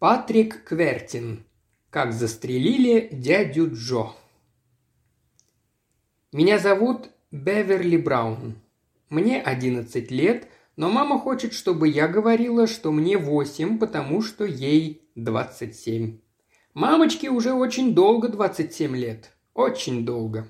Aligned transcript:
Патрик 0.00 0.62
Квертин. 0.62 1.44
Как 1.90 2.12
застрелили 2.12 3.08
дядю 3.10 3.68
Джо. 3.72 4.12
Меня 6.30 6.60
зовут 6.60 7.10
Беверли 7.32 7.96
Браун. 7.96 8.60
Мне 9.10 9.42
11 9.42 10.12
лет, 10.12 10.46
но 10.76 10.88
мама 10.88 11.18
хочет, 11.18 11.52
чтобы 11.52 11.88
я 11.88 12.06
говорила, 12.06 12.68
что 12.68 12.92
мне 12.92 13.18
8, 13.18 13.80
потому 13.80 14.22
что 14.22 14.44
ей 14.44 15.02
27. 15.16 16.20
Мамочке 16.74 17.30
уже 17.30 17.52
очень 17.52 17.92
долго 17.92 18.28
27 18.28 18.94
лет. 18.94 19.32
Очень 19.52 20.06
долго. 20.06 20.46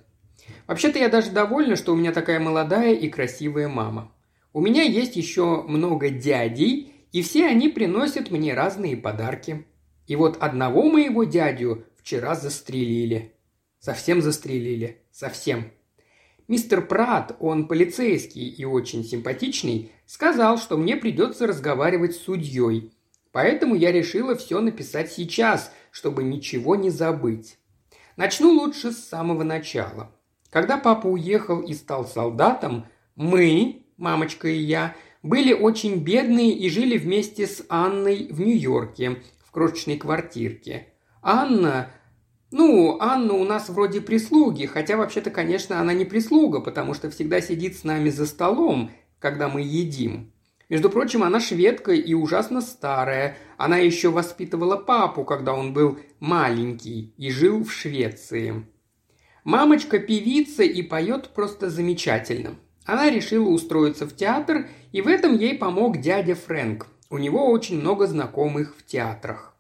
Вообще-то 0.67 0.99
я 0.99 1.09
даже 1.09 1.31
довольна, 1.31 1.77
что 1.77 1.95
у 1.95 1.97
меня 1.97 2.13
такая 2.13 2.39
молодая 2.39 2.93
и 2.93 3.09
красивая 3.09 3.69
мама. 3.69 4.13
У 4.53 4.61
меня 4.61 4.83
есть 4.83 5.17
еще 5.17 5.63
много 5.63 6.11
дядей, 6.11 6.93
и 7.13 7.23
все 7.23 7.47
они 7.47 7.69
приносят 7.69 8.31
мне 8.31 8.55
разные 8.55 8.97
подарки. 8.97 9.67
И 10.07 10.17
вот 10.17 10.37
одного 10.41 10.89
моего 10.91 11.25
дядю 11.25 11.85
вчера 11.97 12.35
застрелили. 12.35 13.35
Совсем 13.79 14.21
застрелили. 14.21 15.03
Совсем. 15.11 15.71
Мистер 16.49 16.87
Прат, 16.87 17.37
он 17.41 17.69
полицейский 17.69 18.49
и 18.49 18.65
очень 18.65 19.05
симпатичный, 19.05 19.93
сказал, 20.07 20.57
что 20.57 20.79
мне 20.79 20.97
придется 20.97 21.47
разговаривать 21.47 22.15
с 22.15 22.23
судьей. 22.23 22.93
Поэтому 23.33 23.75
я 23.75 23.93
решила 23.93 24.35
все 24.35 24.61
написать 24.61 25.13
сейчас, 25.13 25.71
чтобы 25.91 26.23
ничего 26.23 26.75
не 26.75 26.89
забыть. 26.89 27.59
Начну 28.17 28.51
лучше 28.51 28.93
с 28.93 28.99
самого 28.99 29.43
начала. 29.43 30.11
Когда 30.51 30.79
папа 30.79 31.07
уехал 31.07 31.61
и 31.61 31.75
стал 31.75 32.07
солдатом, 32.07 32.87
мы, 33.15 33.87
мамочка 33.99 34.49
и 34.49 34.57
я, 34.57 34.97
были 35.23 35.53
очень 35.53 36.03
бедные 36.03 36.53
и 36.53 36.69
жили 36.69 36.97
вместе 36.99 37.47
с 37.47 37.65
Анной 37.69 38.29
в 38.31 38.41
Нью-Йорке, 38.41 39.23
в 39.45 39.51
крошечной 39.51 39.97
квартирке. 39.97 40.89
Анна... 41.23 41.91
Ну, 42.51 42.97
Анна 42.99 43.35
у 43.35 43.45
нас 43.45 43.69
вроде 43.69 44.01
прислуги, 44.01 44.65
хотя 44.65 44.97
вообще-то, 44.97 45.31
конечно, 45.31 45.81
она 45.81 45.93
не 45.93 46.07
прислуга, 46.07 46.61
потому 46.61 46.95
что 46.95 47.11
всегда 47.11 47.43
сидит 47.43 47.77
с 47.77 47.85
нами 47.85 48.09
за 48.09 48.25
столом, 48.25 48.91
когда 49.19 49.51
мы 49.51 49.61
едим. 49.61 50.33
Между 50.71 50.91
прочим, 50.91 51.23
она 51.23 51.41
шведка 51.41 51.93
и 51.93 52.15
ужасно 52.15 52.61
старая. 52.61 53.37
Она 53.57 53.79
еще 53.79 54.11
воспитывала 54.11 54.77
папу, 54.77 55.25
когда 55.25 55.55
он 55.55 55.73
был 55.73 55.99
маленький 56.21 57.15
и 57.17 57.31
жил 57.31 57.65
в 57.65 57.73
Швеции. 57.73 58.67
Мамочка 59.45 59.99
певица 59.99 60.63
и 60.63 60.83
поет 60.83 61.31
просто 61.31 61.71
замечательно. 61.71 62.57
Она 62.89 63.11
решила 63.11 63.51
устроиться 63.51 64.07
в 64.07 64.17
театр, 64.17 64.67
и 64.93 65.03
в 65.03 65.09
этом 65.09 65.37
ей 65.37 65.59
помог 65.59 65.99
дядя 65.99 66.35
Фрэнк. 66.35 66.87
У 67.11 67.19
него 67.19 67.51
очень 67.51 67.79
много 67.79 68.07
знакомых 68.07 68.75
в 68.79 68.87
театрах. 68.87 69.55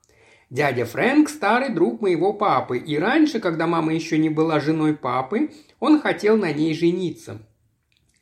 Дядя 0.48 0.86
Фрэнк– 0.86 1.28
старый 1.28 1.68
друг 1.68 2.00
моего 2.00 2.32
папы, 2.32 2.78
и 2.78 2.96
раньше, 2.96 3.38
когда 3.38 3.66
мама 3.66 3.92
еще 3.92 4.16
не 4.16 4.30
была 4.30 4.60
женой 4.60 4.94
папы, 4.94 5.50
он 5.78 6.00
хотел 6.00 6.38
на 6.38 6.50
ней 6.54 6.72
жениться. 6.72 7.42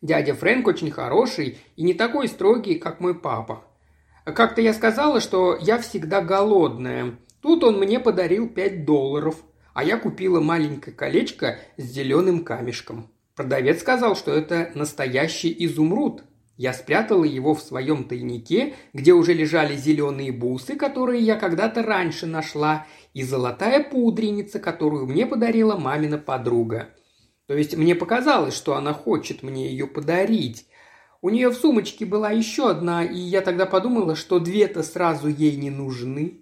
Дядя 0.03 0.35
Фрэнк 0.35 0.67
очень 0.67 0.91
хороший 0.91 1.59
и 1.77 1.85
не 1.85 1.95
такой 1.95 2.27
строгий, 2.27 2.75
как 2.75 2.99
мой 2.99 3.15
папа. 3.15 3.63
Как-то 4.25 4.61
я 4.61 4.75
сказала, 4.75 5.21
что 5.21 5.57
я 5.61 5.79
всегда 5.79 6.21
голодная. 6.21 7.17
Тут 7.41 7.63
он 7.63 7.79
мне 7.79 8.01
подарил 8.01 8.49
5 8.49 8.85
долларов– 8.85 9.37
а 9.77 9.85
я 9.85 9.99
купила 9.99 10.41
маленькое 10.41 10.97
колечко 10.97 11.59
с 11.77 11.83
зеленым 11.83 12.45
камешком. 12.45 13.11
Продавец 13.37 13.81
сказал, 13.81 14.17
что 14.17 14.33
это 14.33 14.73
настоящий 14.75 15.55
изумруд. 15.67 16.25
Я 16.57 16.73
спрятала 16.73 17.25
его 17.25 17.55
в 17.55 17.61
своем 17.61 18.05
тайнике, 18.05 18.75
где 18.95 19.13
уже 19.13 19.35
лежали 19.35 19.77
зеленые 19.77 20.33
бусы, 20.33 20.75
которые 20.75 21.21
я 21.21 21.37
когда-то 21.37 21.83
раньше 21.83 22.25
нашла, 22.25 22.87
и 23.13 23.23
золотая 23.23 23.85
пудреница, 23.85 24.59
которую 24.59 25.07
мне 25.07 25.27
подарила 25.27 25.77
мамина 25.77 26.17
подруга. 26.17 26.89
То 27.47 27.55
есть 27.55 27.77
мне 27.77 27.95
показалось, 27.95 28.55
что 28.55 28.75
она 28.75 28.95
хочет 28.95 29.43
мне 29.43 29.69
ее 29.69 29.87
подарить. 29.87 30.67
У 31.21 31.29
нее 31.29 31.51
в 31.51 31.57
сумочке 31.57 32.07
была 32.07 32.31
еще 32.31 32.71
одна, 32.71 33.05
и 33.05 33.19
я 33.19 33.43
тогда 33.43 33.67
подумала, 33.67 34.17
что 34.17 34.39
две-то 34.39 34.83
сразу 34.83 35.29
ей 35.29 35.57
не 35.57 35.69
нужны. 35.69 36.41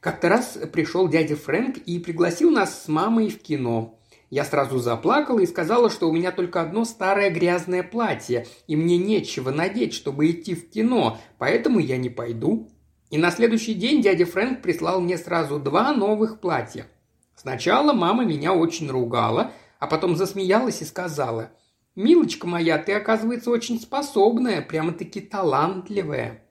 Как-то 0.00 0.28
раз 0.28 0.58
пришел 0.72 1.08
дядя 1.08 1.36
Фрэнк 1.36 1.78
и 1.78 2.00
пригласил 2.00 2.50
нас 2.50 2.82
с 2.82 2.88
мамой 2.88 3.28
в 3.30 3.40
кино. 3.40 4.00
Я 4.34 4.44
сразу 4.44 4.80
заплакала 4.80 5.38
и 5.38 5.46
сказала, 5.46 5.88
что 5.88 6.08
у 6.08 6.12
меня 6.12 6.32
только 6.32 6.60
одно 6.60 6.84
старое 6.84 7.30
грязное 7.30 7.84
платье, 7.84 8.48
и 8.66 8.74
мне 8.74 8.98
нечего 8.98 9.52
надеть, 9.52 9.94
чтобы 9.94 10.28
идти 10.28 10.56
в 10.56 10.70
кино, 10.70 11.18
поэтому 11.38 11.78
я 11.78 11.98
не 11.98 12.10
пойду. 12.10 12.68
И 13.10 13.16
на 13.16 13.30
следующий 13.30 13.74
день 13.74 14.02
дядя 14.02 14.26
Фрэнк 14.26 14.60
прислал 14.60 15.00
мне 15.00 15.18
сразу 15.18 15.60
два 15.60 15.92
новых 15.92 16.40
платья. 16.40 16.88
Сначала 17.36 17.92
мама 17.92 18.24
меня 18.24 18.54
очень 18.54 18.90
ругала, 18.90 19.52
а 19.78 19.86
потом 19.86 20.16
засмеялась 20.16 20.82
и 20.82 20.84
сказала, 20.84 21.52
«Милочка 21.94 22.48
моя, 22.48 22.78
ты, 22.78 22.90
оказывается, 22.94 23.52
очень 23.52 23.80
способная, 23.80 24.62
прямо-таки 24.62 25.20
талантливая». 25.20 26.42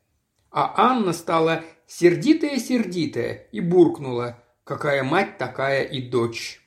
А 0.51 0.73
Анна 0.77 1.11
стала 1.11 1.65
сердитая-сердитая 1.87 3.49
и 3.51 3.59
буркнула 3.59 4.41
«Какая 4.63 5.03
мать, 5.03 5.37
такая 5.37 5.83
и 5.83 6.01
дочь». 6.01 6.62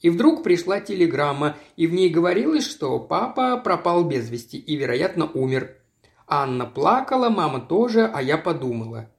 И 0.00 0.10
вдруг 0.10 0.42
пришла 0.42 0.80
телеграмма, 0.80 1.56
и 1.76 1.86
в 1.86 1.92
ней 1.92 2.08
говорилось, 2.08 2.66
что 2.66 2.98
папа 3.00 3.56
пропал 3.56 4.04
без 4.04 4.30
вести 4.30 4.58
и, 4.58 4.76
вероятно, 4.76 5.26
умер. 5.26 5.76
Анна 6.26 6.66
плакала, 6.66 7.30
мама 7.30 7.60
тоже, 7.60 8.06
а 8.06 8.22
я 8.22 8.38
подумала. 8.38 9.10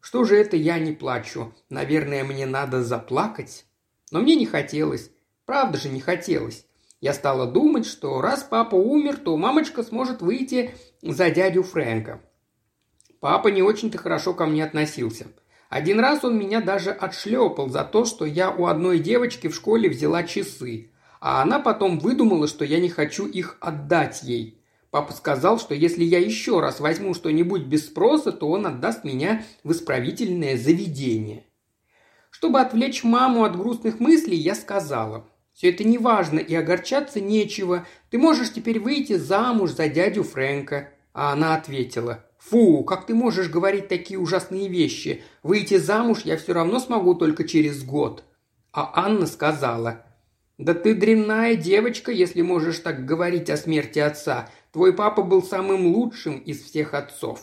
Что 0.00 0.24
же 0.24 0.36
это 0.36 0.56
я 0.56 0.78
не 0.78 0.92
плачу? 0.92 1.54
Наверное, 1.70 2.22
мне 2.22 2.46
надо 2.46 2.82
заплакать? 2.82 3.64
Но 4.10 4.20
мне 4.20 4.36
не 4.36 4.46
хотелось. 4.46 5.10
Правда 5.46 5.78
же 5.78 5.88
не 5.88 6.00
хотелось. 6.00 6.66
Я 7.00 7.12
стала 7.12 7.46
думать, 7.46 7.86
что 7.86 8.20
раз 8.20 8.42
папа 8.42 8.74
умер, 8.74 9.18
то 9.18 9.36
мамочка 9.36 9.82
сможет 9.82 10.22
выйти 10.22 10.74
за 11.02 11.30
дядю 11.30 11.62
Фрэнка. 11.62 12.20
Папа 13.20 13.48
не 13.48 13.62
очень-то 13.62 13.98
хорошо 13.98 14.34
ко 14.34 14.46
мне 14.46 14.64
относился. 14.64 15.26
Один 15.68 15.98
раз 15.98 16.22
он 16.24 16.38
меня 16.38 16.60
даже 16.60 16.90
отшлепал 16.90 17.68
за 17.68 17.84
то, 17.84 18.04
что 18.04 18.24
я 18.24 18.50
у 18.50 18.66
одной 18.66 19.00
девочки 19.00 19.48
в 19.48 19.54
школе 19.54 19.88
взяла 19.88 20.22
часы, 20.22 20.90
а 21.20 21.42
она 21.42 21.58
потом 21.58 21.98
выдумала, 21.98 22.46
что 22.46 22.64
я 22.64 22.78
не 22.78 22.88
хочу 22.88 23.26
их 23.26 23.56
отдать 23.60 24.22
ей. 24.22 24.60
Папа 24.90 25.12
сказал, 25.12 25.58
что 25.58 25.74
если 25.74 26.04
я 26.04 26.18
еще 26.18 26.60
раз 26.60 26.78
возьму 26.80 27.14
что-нибудь 27.14 27.64
без 27.64 27.86
спроса, 27.86 28.32
то 28.32 28.48
он 28.48 28.66
отдаст 28.66 29.04
меня 29.04 29.44
в 29.64 29.72
исправительное 29.72 30.56
заведение. 30.56 31.44
Чтобы 32.30 32.60
отвлечь 32.60 33.02
маму 33.02 33.44
от 33.44 33.56
грустных 33.56 33.98
мыслей, 33.98 34.36
я 34.36 34.54
сказала, 34.54 35.28
«Все 35.52 35.70
это 35.70 35.84
не 35.84 35.98
важно 35.98 36.38
и 36.38 36.54
огорчаться 36.54 37.20
нечего. 37.20 37.86
Ты 38.10 38.18
можешь 38.18 38.52
теперь 38.52 38.78
выйти 38.78 39.14
замуж 39.14 39.72
за 39.72 39.88
дядю 39.88 40.22
Фрэнка». 40.22 40.90
А 41.12 41.32
она 41.32 41.54
ответила, 41.54 42.26
«Фу, 42.48 42.84
как 42.84 43.06
ты 43.06 43.14
можешь 43.14 43.50
говорить 43.50 43.88
такие 43.88 44.20
ужасные 44.20 44.68
вещи? 44.68 45.24
Выйти 45.42 45.78
замуж 45.78 46.20
я 46.24 46.36
все 46.36 46.52
равно 46.52 46.78
смогу 46.78 47.14
только 47.14 47.42
через 47.42 47.82
год». 47.82 48.22
А 48.72 49.04
Анна 49.04 49.26
сказала, 49.26 50.06
«Да 50.56 50.74
ты 50.74 50.94
дрянная 50.94 51.56
девочка, 51.56 52.12
если 52.12 52.42
можешь 52.42 52.78
так 52.78 53.04
говорить 53.04 53.50
о 53.50 53.56
смерти 53.56 53.98
отца. 53.98 54.48
Твой 54.70 54.92
папа 54.92 55.22
был 55.22 55.42
самым 55.42 55.86
лучшим 55.86 56.38
из 56.38 56.62
всех 56.62 56.94
отцов». 56.94 57.40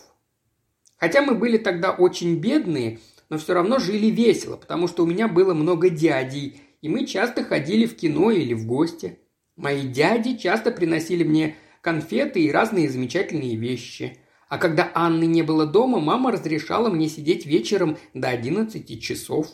Хотя 0.96 1.20
мы 1.20 1.34
были 1.34 1.58
тогда 1.58 1.90
очень 1.90 2.36
бедные, 2.36 2.98
но 3.28 3.36
все 3.36 3.52
равно 3.52 3.78
жили 3.78 4.06
весело, 4.06 4.56
потому 4.56 4.88
что 4.88 5.02
у 5.02 5.06
меня 5.06 5.28
было 5.28 5.52
много 5.52 5.90
дядей, 5.90 6.62
и 6.80 6.88
мы 6.88 7.04
часто 7.04 7.44
ходили 7.44 7.84
в 7.84 7.94
кино 7.94 8.30
или 8.30 8.54
в 8.54 8.64
гости. 8.64 9.18
Мои 9.56 9.82
дяди 9.82 10.38
часто 10.38 10.70
приносили 10.70 11.24
мне 11.24 11.56
конфеты 11.82 12.40
и 12.40 12.50
разные 12.50 12.88
замечательные 12.88 13.56
вещи– 13.56 14.16
а 14.54 14.58
когда 14.58 14.88
Анны 14.94 15.24
не 15.24 15.42
было 15.42 15.66
дома, 15.66 15.98
мама 15.98 16.30
разрешала 16.30 16.88
мне 16.88 17.08
сидеть 17.08 17.44
вечером 17.44 17.98
до 18.14 18.28
11 18.28 19.02
часов. 19.02 19.48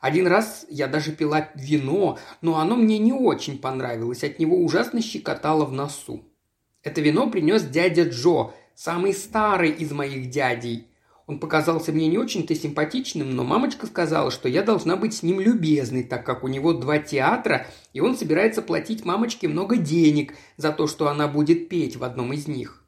Один 0.00 0.26
раз 0.26 0.64
я 0.70 0.86
даже 0.86 1.12
пила 1.12 1.50
вино, 1.54 2.18
но 2.40 2.58
оно 2.58 2.74
мне 2.74 2.96
не 2.96 3.12
очень 3.12 3.58
понравилось, 3.58 4.24
от 4.24 4.38
него 4.38 4.56
ужасно 4.56 5.02
щекотало 5.02 5.66
в 5.66 5.72
носу. 5.72 6.24
Это 6.82 7.02
вино 7.02 7.28
принес 7.28 7.64
дядя 7.64 8.04
Джо, 8.04 8.52
самый 8.74 9.12
старый 9.12 9.72
из 9.72 9.92
моих 9.92 10.30
дядей. 10.30 10.86
Он 11.26 11.38
показался 11.38 11.92
мне 11.92 12.08
не 12.08 12.16
очень-то 12.16 12.54
симпатичным, 12.54 13.36
но 13.36 13.44
мамочка 13.44 13.86
сказала, 13.86 14.30
что 14.30 14.48
я 14.48 14.62
должна 14.62 14.96
быть 14.96 15.12
с 15.12 15.22
ним 15.22 15.38
любезной, 15.38 16.02
так 16.02 16.24
как 16.24 16.44
у 16.44 16.48
него 16.48 16.72
два 16.72 16.96
театра, 16.96 17.66
и 17.92 18.00
он 18.00 18.16
собирается 18.16 18.62
платить 18.62 19.04
мамочке 19.04 19.48
много 19.48 19.76
денег 19.76 20.32
за 20.56 20.72
то, 20.72 20.86
что 20.86 21.08
она 21.08 21.28
будет 21.28 21.68
петь 21.68 21.96
в 21.96 22.04
одном 22.04 22.32
из 22.32 22.48
них. 22.48 22.85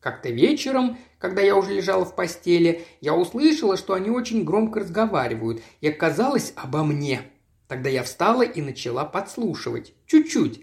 Как-то 0.00 0.30
вечером, 0.30 0.96
когда 1.18 1.42
я 1.42 1.56
уже 1.56 1.74
лежала 1.74 2.04
в 2.04 2.14
постели, 2.14 2.84
я 3.00 3.14
услышала, 3.14 3.76
что 3.76 3.94
они 3.94 4.10
очень 4.10 4.44
громко 4.44 4.80
разговаривают, 4.80 5.60
и 5.80 5.88
оказалось 5.88 6.52
обо 6.56 6.84
мне. 6.84 7.22
Тогда 7.66 7.90
я 7.90 8.02
встала 8.02 8.42
и 8.42 8.62
начала 8.62 9.04
подслушивать. 9.04 9.92
Чуть-чуть. 10.06 10.62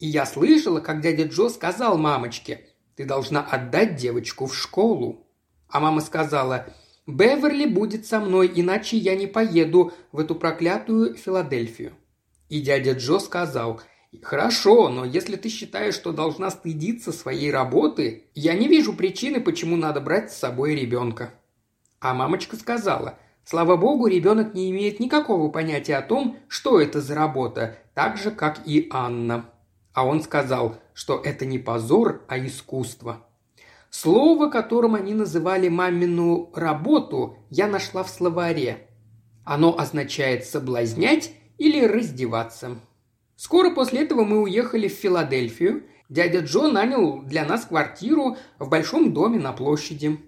И 0.00 0.06
я 0.06 0.26
слышала, 0.26 0.80
как 0.80 1.00
дядя 1.00 1.24
Джо 1.24 1.48
сказал 1.48 1.96
мамочке, 1.96 2.66
«Ты 2.96 3.04
должна 3.04 3.40
отдать 3.40 3.96
девочку 3.96 4.46
в 4.46 4.54
школу». 4.54 5.26
А 5.68 5.80
мама 5.80 6.00
сказала, 6.00 6.66
Беверли 7.06 7.66
будет 7.66 8.04
со 8.04 8.20
мной, 8.20 8.50
иначе 8.54 8.96
я 8.96 9.16
не 9.16 9.26
поеду 9.26 9.92
в 10.10 10.18
эту 10.18 10.34
проклятую 10.34 11.14
Филадельфию». 11.14 11.94
И 12.48 12.60
дядя 12.60 12.92
Джо 12.92 13.18
сказал, 13.18 13.80
«Хорошо, 14.20 14.90
но 14.90 15.06
если 15.06 15.36
ты 15.36 15.48
считаешь, 15.48 15.94
что 15.94 16.12
должна 16.12 16.50
стыдиться 16.50 17.12
своей 17.12 17.50
работы, 17.50 18.24
я 18.34 18.52
не 18.52 18.68
вижу 18.68 18.92
причины, 18.92 19.40
почему 19.40 19.76
надо 19.76 20.00
брать 20.00 20.30
с 20.30 20.36
собой 20.36 20.74
ребенка». 20.74 21.32
А 21.98 22.12
мамочка 22.12 22.56
сказала, 22.56 23.18
«Слава 23.44 23.76
богу, 23.76 24.06
ребенок 24.06 24.52
не 24.52 24.70
имеет 24.70 25.00
никакого 25.00 25.50
понятия 25.50 25.96
о 25.96 26.02
том, 26.02 26.36
что 26.48 26.78
это 26.78 27.00
за 27.00 27.14
работа, 27.14 27.78
так 27.94 28.18
же, 28.18 28.30
как 28.30 28.66
и 28.66 28.88
Анна». 28.90 29.46
А 29.94 30.06
он 30.06 30.22
сказал, 30.22 30.76
что 30.94 31.20
это 31.24 31.46
не 31.46 31.58
позор, 31.58 32.22
а 32.28 32.38
искусство. 32.38 33.26
Слово, 33.90 34.50
которым 34.50 34.94
они 34.94 35.14
называли 35.14 35.68
мамину 35.68 36.50
работу, 36.54 37.36
я 37.50 37.66
нашла 37.66 38.02
в 38.02 38.10
словаре. 38.10 38.88
Оно 39.44 39.78
означает 39.78 40.44
«соблазнять» 40.44 41.32
или 41.58 41.84
«раздеваться». 41.84 42.78
Скоро 43.42 43.74
после 43.74 44.02
этого 44.02 44.22
мы 44.22 44.40
уехали 44.40 44.86
в 44.86 44.92
Филадельфию. 44.92 45.82
Дядя 46.08 46.42
Джо 46.42 46.68
нанял 46.68 47.22
для 47.22 47.44
нас 47.44 47.64
квартиру 47.64 48.36
в 48.60 48.68
большом 48.68 49.12
доме 49.12 49.40
на 49.40 49.52
площади. 49.52 50.20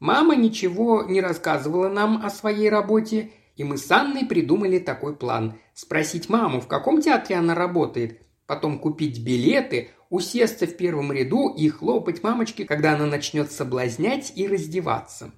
Мама 0.00 0.34
ничего 0.34 1.02
не 1.02 1.20
рассказывала 1.20 1.90
нам 1.90 2.24
о 2.24 2.30
своей 2.30 2.70
работе, 2.70 3.32
и 3.56 3.64
мы 3.64 3.76
с 3.76 3.90
Анной 3.90 4.24
придумали 4.24 4.78
такой 4.78 5.14
план– 5.14 5.58
спросить 5.74 6.30
маму, 6.30 6.62
в 6.62 6.68
каком 6.68 7.02
театре 7.02 7.36
она 7.36 7.54
работает, 7.54 8.22
потом 8.46 8.78
купить 8.78 9.22
билеты, 9.22 9.90
усесться 10.08 10.66
в 10.66 10.74
первом 10.74 11.12
ряду 11.12 11.50
и 11.50 11.68
хлопать 11.68 12.22
мамочке, 12.22 12.64
когда 12.64 12.94
она 12.94 13.04
начнет 13.04 13.52
соблазнять 13.52 14.32
и 14.36 14.48
раздеваться. 14.48 15.32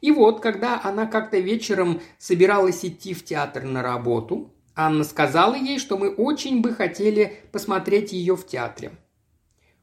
И 0.00 0.10
вот, 0.12 0.40
когда 0.40 0.80
она 0.82 1.04
как-то 1.04 1.36
вечером 1.38 2.00
собиралась 2.16 2.86
идти 2.86 3.12
в 3.12 3.22
театр 3.22 3.64
на 3.64 3.82
работу, 3.82 4.55
Анна 4.76 5.02
сказала 5.02 5.56
ей, 5.56 5.80
что 5.80 5.98
мы 5.98 6.10
очень 6.10 6.60
бы 6.60 6.72
хотели 6.72 7.42
посмотреть 7.50 8.12
ее 8.12 8.36
в 8.36 8.46
театре. 8.46 8.92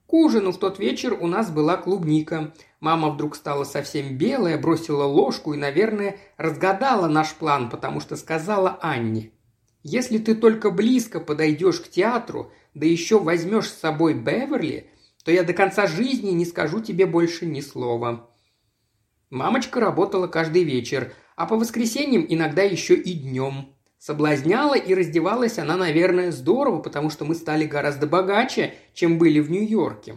К 0.08 0.14
ужину 0.14 0.52
в 0.52 0.60
тот 0.60 0.80
вечер 0.80 1.18
у 1.20 1.28
нас 1.28 1.50
была 1.50 1.76
клубника. 1.76 2.54
Мама 2.80 3.10
вдруг 3.10 3.36
стала 3.36 3.66
совсем 3.66 4.18
белая, 4.18 4.58
бросила 4.58 5.04
ложку 5.04 5.54
и, 5.54 5.58
наверное, 5.58 6.18
разгадала 6.38 7.08
наш 7.08 7.34
план, 7.34 7.70
потому 7.70 8.00
что 8.00 8.16
сказала 8.16 8.78
Анне– 8.82 9.32
если 9.84 10.18
ты 10.18 10.34
только 10.34 10.72
близко 10.72 11.20
подойдешь 11.20 11.82
к 11.82 11.90
театру, 11.90 12.52
да 12.74 12.86
еще 12.86 13.20
возьмешь 13.20 13.68
с 13.68 13.80
собой 13.80 14.14
Беверли, 14.14 14.90
то 15.26 15.32
я 15.32 15.44
до 15.44 15.54
конца 15.54 15.88
жизни 15.88 16.32
не 16.32 16.46
скажу 16.46 16.82
тебе 16.82 17.06
больше 17.06 17.46
ни 17.46 17.60
слова». 17.60 18.30
Мамочка 19.30 19.80
работала 19.80 20.28
каждый 20.28 20.64
вечер, 20.64 21.12
а 21.36 21.48
по 21.48 21.58
воскресеньям 21.58 22.24
иногда 22.30 22.62
еще 22.62 22.94
и 22.94 23.14
днем. 23.14 23.74
Соблазняла 24.06 24.74
и 24.74 24.94
раздевалась 24.94 25.60
она, 25.60 25.78
наверное, 25.78 26.34
здорово, 26.34 26.80
потому 26.80 27.10
что 27.10 27.24
мы 27.24 27.36
стали 27.36 27.64
гораздо 27.64 28.06
богаче, 28.06 28.74
чем 28.94 29.18
были 29.18 29.40
в 29.40 29.50
Нью-Йорке. 29.50 30.16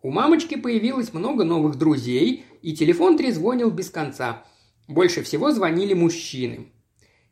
У 0.00 0.12
мамочки 0.12 0.54
появилось 0.54 1.12
много 1.12 1.42
новых 1.42 1.74
друзей, 1.74 2.44
и 2.62 2.76
телефон 2.76 3.16
трезвонил 3.16 3.72
без 3.72 3.90
конца. 3.90 4.44
Больше 4.86 5.24
всего 5.24 5.50
звонили 5.50 5.92
мужчины. 5.92 6.68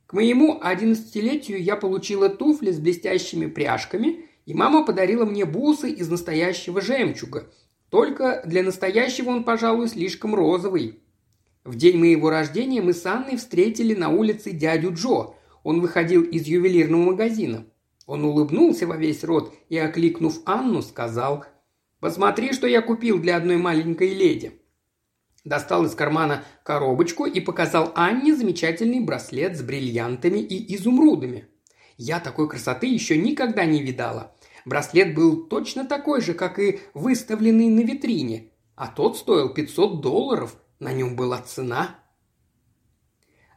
К 0.07 0.15
моему 0.15 0.59
одиннадцатилетию 0.61 1.63
я 1.63 1.77
получила 1.77 2.29
туфли 2.29 2.73
с 2.73 2.81
блестящими 2.81 3.47
пряжками, 3.47 4.25
и 4.47 4.53
мама 4.53 4.85
подарила 4.85 5.25
мне 5.25 5.45
бусы 5.45 5.91
из 5.91 6.09
настоящего 6.09 6.81
жемчуга. 6.81 7.47
Только 7.89 8.43
для 8.45 8.65
настоящего 8.65 9.31
он, 9.31 9.45
пожалуй, 9.45 9.87
слишком 9.87 10.35
розовый. 10.35 10.99
В 11.63 11.77
день 11.77 11.99
моего 11.99 12.31
рождения 12.31 12.83
мы 12.83 12.95
с 12.95 13.07
Анной 13.07 13.37
встретили 13.37 13.95
на 13.95 14.09
улице 14.09 14.51
дядю 14.51 14.93
Джо. 14.93 15.35
Он 15.65 15.81
выходил 15.81 16.23
из 16.23 16.47
ювелирного 16.47 17.03
магазина. 17.03 17.67
Он 18.07 18.25
улыбнулся 18.25 18.87
во 18.87 18.97
весь 18.97 19.25
рот 19.25 19.53
и, 19.69 19.77
окликнув 19.79 20.41
Анну, 20.45 20.83
сказал 20.83 21.47
«Посмотри, 21.99 22.53
что 22.53 22.67
я 22.67 22.83
купил 22.83 23.19
для 23.19 23.37
одной 23.37 23.57
маленькой 23.57 24.15
леди». 24.15 24.61
Достал 25.43 25.85
из 25.87 25.95
кармана 25.95 26.45
коробочку 26.65 27.25
и 27.25 27.41
показал 27.41 27.93
Анне 27.97 28.35
замечательный 28.35 29.01
браслет 29.01 29.57
с 29.57 29.63
бриллиантами 29.63 30.39
и 30.39 30.75
изумрудами. 30.77 31.49
Я 31.97 32.21
такой 32.21 32.49
красоты 32.49 32.87
еще 32.87 33.17
никогда 33.17 33.65
не 33.65 33.83
видала. 33.83 34.35
Браслет 34.65 35.15
был 35.15 35.47
точно 35.47 35.87
такой 35.87 36.21
же, 36.21 36.35
как 36.35 36.59
и 36.59 36.81
выставленный 36.93 37.69
на 37.69 37.81
витрине, 37.81 38.51
а 38.75 38.89
тот 38.89 39.17
стоил 39.17 39.51
500 39.51 40.01
долларов, 40.01 40.57
на 40.79 40.93
нем 40.93 41.17
была 41.17 41.41
цена. 41.43 41.99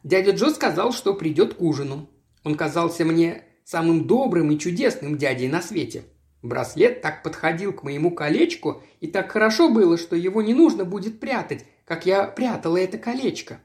Дядя 0.02 0.32
Джо 0.32 0.50
сказал, 0.50 0.92
что 0.92 1.14
придет 1.14 1.54
к 1.54 1.60
ужину. 1.60 2.08
Он 2.44 2.54
казался 2.54 3.04
мне 3.04 3.44
самым 3.64 4.06
добрым 4.06 4.50
и 4.52 4.58
чудесным 4.58 5.18
дядей 5.18 5.48
на 5.48 5.62
свете– 5.62 6.04
Браслет 6.42 7.02
так 7.02 7.22
подходил 7.22 7.72
к 7.72 7.82
моему 7.82 8.12
колечку, 8.12 8.82
и 9.00 9.08
так 9.08 9.32
хорошо 9.32 9.68
было, 9.68 9.98
что 9.98 10.14
его 10.14 10.40
не 10.40 10.54
нужно 10.54 10.84
будет 10.84 11.18
прятать, 11.18 11.64
как 11.84 12.06
я 12.06 12.24
прятала 12.24 12.76
это 12.76 12.96
колечко. 12.96 13.60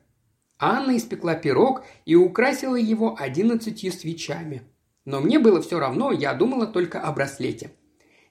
Анна 0.57 0.97
испекла 0.97 1.35
пирог 1.35 1.83
и 2.06 2.15
украсила 2.15 2.75
его 2.75 3.15
одиннадцатью 3.19 3.91
свечами. 3.91 4.63
Но 5.06 5.19
мне 5.19 5.38
было 5.38 5.62
все 5.62 5.80
равно, 5.80 6.12
я 6.12 6.33
думала 6.33 6.65
только 6.65 7.00
о 7.00 7.12
браслете. 7.12 7.71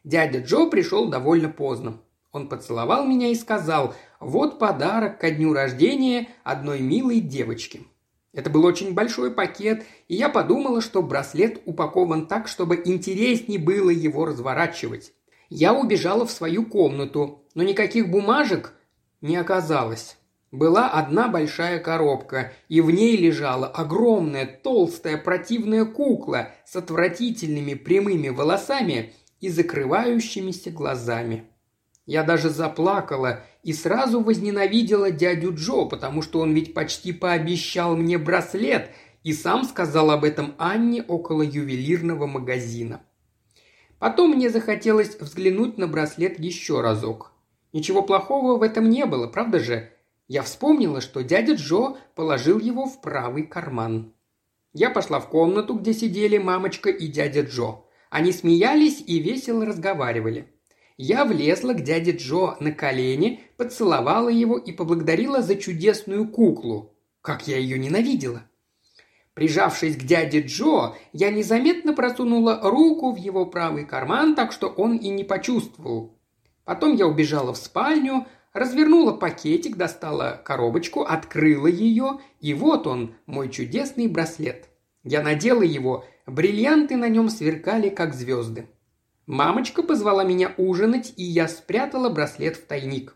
Дядя 0.02 0.40
Джо 0.40 0.66
пришел 0.66 1.08
довольно 1.08 1.49
поздно. 1.49 2.00
Он 2.32 2.49
поцеловал 2.49 3.06
меня 3.06 3.28
и 3.28 3.34
сказал, 3.34 3.94
вот 4.19 4.58
подарок 4.58 5.20
ко 5.20 5.31
дню 5.31 5.52
рождения 5.52 6.28
одной 6.43 6.81
милой 6.81 7.20
девочки. 7.20 7.82
Это 8.32 8.49
был 8.49 8.64
очень 8.64 8.94
большой 8.94 9.31
пакет, 9.31 9.84
и 10.08 10.14
я 10.14 10.29
подумала, 10.29 10.81
что 10.81 11.02
браслет 11.02 11.61
упакован 11.67 12.26
так, 12.26 12.49
чтобы 12.49 12.81
интереснее 12.84 13.58
было 13.58 13.90
его 13.90 14.25
разворачивать. 14.25 15.12
Я 15.50 15.75
убежала 15.75 16.25
в 16.25 16.31
свою 16.31 16.64
комнату, 16.64 17.44
но 17.55 17.62
никаких 17.62 18.11
бумажек 18.11 18.73
не 19.20 19.37
оказалось. 19.37 20.17
Была 20.50 20.88
одна 20.90 21.29
большая 21.29 21.79
коробка, 21.79 22.52
и 22.69 22.81
в 22.81 22.90
ней 22.90 23.17
лежала 23.17 23.67
огромная, 23.67 24.46
толстая, 24.46 25.19
противная 25.19 25.85
кукла 25.85 26.50
с 26.67 26.76
отвратительными 26.76 27.75
прямыми 27.75 28.28
волосами 28.28 29.12
и 29.40 29.50
закрывающимися 29.50 30.70
глазами. 30.70 31.44
Я 32.06 32.25
даже 32.25 32.50
заплакала 32.50 33.44
и 33.62 33.72
сразу 33.72 34.20
возненавидела 34.20 35.10
дядю 35.10 35.54
Джо, 35.54 35.84
потому 35.84 36.22
что 36.22 36.40
он 36.40 36.52
ведь 36.52 36.75
почти 36.75 37.12
пообещал 37.12 37.96
мне 37.96 38.19
браслет 38.19 38.90
и 39.23 39.32
сам 39.32 39.64
сказал 39.64 40.11
об 40.11 40.25
этом 40.25 40.54
Анне 40.59 41.02
около 41.02 41.42
ювелирного 41.42 42.26
магазина. 42.26 43.02
Потом 44.00 44.32
мне 44.32 44.50
захотелось 44.50 45.16
взглянуть 45.18 45.78
на 45.78 45.87
браслет 45.87 46.40
еще 46.40 46.80
разок. 46.80 47.32
Ничего 47.73 48.02
плохого 48.02 48.59
в 48.59 48.62
этом 48.62 48.90
не 48.90 49.06
было, 49.06 49.28
правда 49.28 49.61
же? 49.61 49.90
Я 50.26 50.42
вспомнила, 50.42 51.00
что 51.00 51.23
дядя 51.23 51.54
Джо 51.54 51.97
положил 52.16 52.59
его 52.59 52.87
в 52.87 53.00
правый 53.00 53.44
карман. 53.44 54.12
Я 54.73 54.90
пошла 54.90 55.21
в 55.21 55.28
комнату, 55.28 55.75
где 55.75 55.92
сидели 55.92 56.38
мамочка 56.38 56.90
и 56.90 57.06
дядя 57.06 57.42
Джо. 57.42 57.85
Они 58.11 58.32
смеялись 58.32 59.02
и 59.06 59.21
весело 59.21 59.64
разговаривали. 59.64 60.51
Я 61.04 61.25
влезла 61.25 61.73
к 61.73 61.82
дяде 61.82 62.12
Джо 62.12 62.54
на 62.61 62.71
колени, 62.71 63.40
поцеловала 63.56 64.28
его 64.28 64.56
и 64.56 64.71
поблагодарила 64.71 65.42
за 65.42 65.56
чудесную 65.56 66.28
куклу. 66.28 66.94
Как 67.23 67.49
я 67.49 67.59
ее 67.59 67.76
ненавидела. 67.76 68.42
Прижавшись 69.35 69.97
к 69.97 70.04
дяде 70.04 70.42
Джо, 70.42 70.94
я 71.12 71.32
незаметно 71.32 71.92
просунула 71.92 72.61
руку 72.62 73.11
в 73.11 73.16
его 73.16 73.47
правый 73.47 73.85
карман, 73.85 74.37
так 74.37 74.52
что 74.52 74.68
он 74.68 74.97
и 74.97 75.09
не 75.09 75.25
почувствовал. 75.25 76.16
Потом 76.64 76.94
я 76.94 77.09
убежала 77.09 77.52
в 77.52 77.56
спальню, 77.56 78.28
развернула 78.52 79.11
пакетик, 79.11 79.76
достала 79.76 80.40
коробочку, 80.44 81.02
открыла 81.02 81.66
ее, 81.66 82.21
и 82.38 82.54
вот 82.54 82.87
он, 82.87 83.16
мой 83.26 83.50
чудесный 83.50 84.06
браслет. 84.06 84.68
Я 85.02 85.21
надела 85.25 85.62
его, 85.62 86.04
бриллианты 86.26 86.94
на 86.94 87.09
нем 87.09 87.28
сверкали, 87.28 87.88
как 87.88 88.14
звезды. 88.14 88.68
Мамочка 89.26 89.83
позвала 89.83 90.25
меня 90.25 90.52
ужинать, 90.57 91.12
и 91.17 91.23
я 91.23 91.47
спрятала 91.47 92.09
браслет 92.09 92.57
в 92.57 92.67
тайник. 92.67 93.14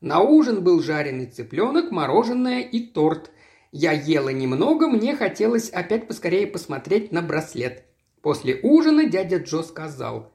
На 0.00 0.20
ужин 0.20 0.62
был 0.62 0.82
жареный 0.82 1.26
цыпленок, 1.26 1.90
мороженое 1.90 2.60
и 2.60 2.80
торт. 2.80 3.30
Я 3.72 3.92
ела 3.92 4.30
немного, 4.30 4.86
мне 4.86 5.16
хотелось 5.16 5.70
опять 5.70 6.08
поскорее 6.08 6.46
посмотреть 6.46 7.12
на 7.12 7.22
браслет. 7.22 7.84
После 8.20 8.60
ужина 8.62 9.06
дядя 9.06 9.38
Джо 9.38 9.62
сказал, 9.62 10.32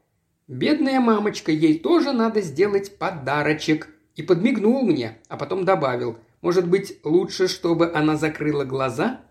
«Бедная 0.47 0.99
мамочка, 0.99 1.51
ей 1.51 1.79
тоже 1.79 2.11
надо 2.11 2.41
сделать 2.41 2.97
подарочек». 2.97 3.89
И 4.15 4.23
подмигнул 4.23 4.83
мне, 4.83 5.19
а 5.27 5.37
потом 5.37 5.65
добавил, 5.65 6.17
«Может 6.41 6.67
быть, 6.67 6.99
лучше, 7.03 7.47
чтобы 7.47 7.91
она 7.93 8.15
закрыла 8.15 8.63
глаза?» 8.63 9.21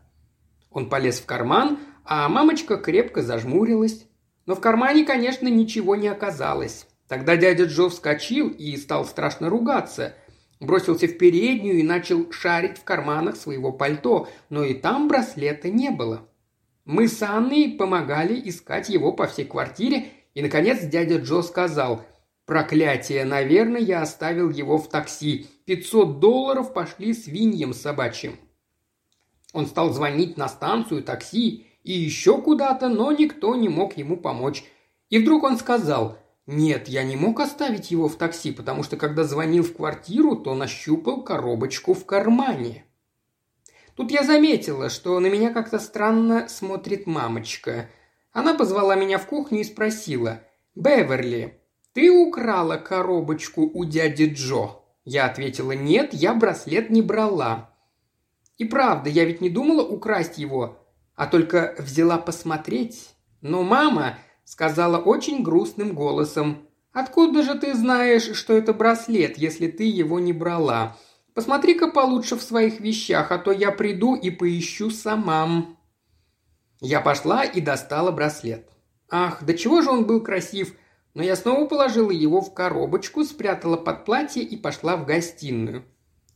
Он 0.71 0.89
полез 0.89 1.21
в 1.21 1.27
карман, 1.27 1.79
а 2.05 2.29
мамочка 2.29 2.77
крепко 2.77 3.23
зажмурилась. 3.23 4.07
Но 4.47 4.55
в 4.55 4.61
кармане, 4.61 5.05
конечно, 5.05 5.49
ничего 5.49 5.97
не 5.97 6.09
оказалось. 6.09 6.87
Тогда 7.09 7.37
дядя 7.37 7.65
Джо 7.65 7.89
вскочил 7.89 8.49
и 8.49 8.77
стал 8.77 9.05
страшно 9.05 9.49
ругаться. 9.49 10.15
Бросился 10.61 11.07
в 11.07 11.19
переднюю 11.19 11.79
и 11.79 11.83
начал 11.83 12.31
шарить 12.33 12.79
в 12.79 12.85
карманах 12.85 13.37
своего 13.37 13.73
пальто, 13.73 14.29
но 14.49 14.65
и 14.65 14.75
там 14.75 15.09
браслета 15.09 15.69
не 15.69 15.91
было. 15.91 16.29
Мы 16.85 17.09
с 17.09 17.23
Анной 17.23 17.75
помогали 17.79 18.41
искать 18.49 18.89
его 18.89 19.13
по 19.13 19.27
всей 19.27 19.47
квартире, 19.47 20.09
и, 20.35 20.43
наконец, 20.43 20.83
дядя 20.83 21.17
Джо 21.17 21.43
сказал 21.43 22.03
«Проклятие, 22.47 23.25
наверное, 23.25 23.81
я 23.81 24.03
оставил 24.03 24.51
его 24.51 24.79
в 24.79 24.89
такси. 24.89 25.47
500 25.65 26.21
долларов 26.21 26.75
пошли 26.75 27.15
свиньям 27.15 27.73
собачьим». 27.73 28.37
Он 29.55 29.67
стал 29.67 29.93
звонить 29.93 30.37
на 30.37 30.49
станцию 30.49 31.03
такси 31.03 31.67
и 31.85 31.93
еще 31.93 32.41
куда-то, 32.41 32.89
но 32.89 33.13
никто 33.13 33.55
не 33.55 33.69
мог 33.69 33.97
ему 33.97 34.17
помочь. 34.17 34.65
И 35.11 35.19
вдруг 35.19 35.45
он 35.45 35.59
сказал 35.59 36.19
«Нет, 36.47 36.89
я 36.89 37.05
не 37.05 37.15
мог 37.15 37.39
оставить 37.41 37.91
его 37.91 38.09
в 38.09 38.17
такси, 38.17 38.51
потому 38.51 38.83
что 38.83 38.97
когда 38.97 39.23
звонил 39.23 39.63
в 39.63 39.77
квартиру, 39.77 40.35
то 40.35 40.55
нащупал 40.55 41.23
коробочку 41.23 41.95
в 41.95 42.05
кармане». 42.05 42.85
Тут 43.97 44.11
я 44.11 44.25
заметила, 44.25 44.91
что 44.91 45.21
на 45.21 45.29
меня 45.29 45.53
как-то 45.53 45.79
странно 45.79 46.49
смотрит 46.49 47.07
мамочка. 47.07 47.89
Она 48.33 48.55
позвала 48.55 48.97
меня 48.97 49.19
в 49.19 49.27
кухню 49.27 49.61
и 49.61 49.65
спросила 49.65 50.41
«Беверли, 50.75 51.61
ты 51.93 52.11
украла 52.11 52.77
коробочку 52.77 53.71
у 53.73 53.85
дяди 53.85 54.33
Джо?» 54.35 54.81
Я 55.05 55.27
ответила 55.27 55.73
«Нет, 55.73 56.13
я 56.13 56.35
браслет 56.35 56.91
не 56.91 57.03
брала». 57.03 57.71
И 58.57 58.65
правда, 58.65 59.11
я 59.11 59.25
ведь 59.25 59.41
не 59.41 59.51
думала 59.51 59.83
украсть 59.83 60.39
его, 60.39 60.79
а 61.17 61.27
только 61.27 61.75
взяла 61.79 62.19
посмотреть. 62.19 63.15
Но 63.41 63.63
мама 63.63 64.19
сказала 64.45 64.99
очень 64.99 65.43
грустным 65.43 65.95
голосом, 65.95 66.69
«Откуда 66.93 67.43
же 67.43 67.55
ты 67.59 67.75
знаешь, 67.75 68.37
что 68.37 68.53
это 68.57 68.73
браслет, 68.73 69.37
если 69.37 69.67
ты 69.69 69.85
его 69.85 70.21
не 70.21 70.33
брала? 70.33 70.97
Посмотри-ка 71.35 71.89
получше 71.89 72.37
в 72.37 72.43
своих 72.43 72.79
вещах, 72.81 73.33
а 73.33 73.39
то 73.39 73.51
я 73.51 73.73
приду 73.73 74.15
и 74.15 74.31
поищу 74.31 74.91
сама». 74.91 75.67
Я 76.81 77.01
пошла 77.01 77.45
и 77.45 77.61
достала 77.61 78.11
браслет. 78.11 78.69
Ах, 79.11 79.43
да 79.45 79.55
чего 79.55 79.81
же 79.83 79.91
он 79.91 80.07
был 80.07 80.21
красив! 80.23 80.75
Но 81.15 81.23
я 81.23 81.37
снова 81.37 81.67
положила 81.67 82.11
его 82.11 82.41
в 82.41 82.53
коробочку, 82.53 83.25
спрятала 83.25 83.77
под 83.77 84.05
платье 84.05 84.43
и 84.43 84.57
пошла 84.57 84.97
в 84.97 85.07
гостиную. 85.07 85.85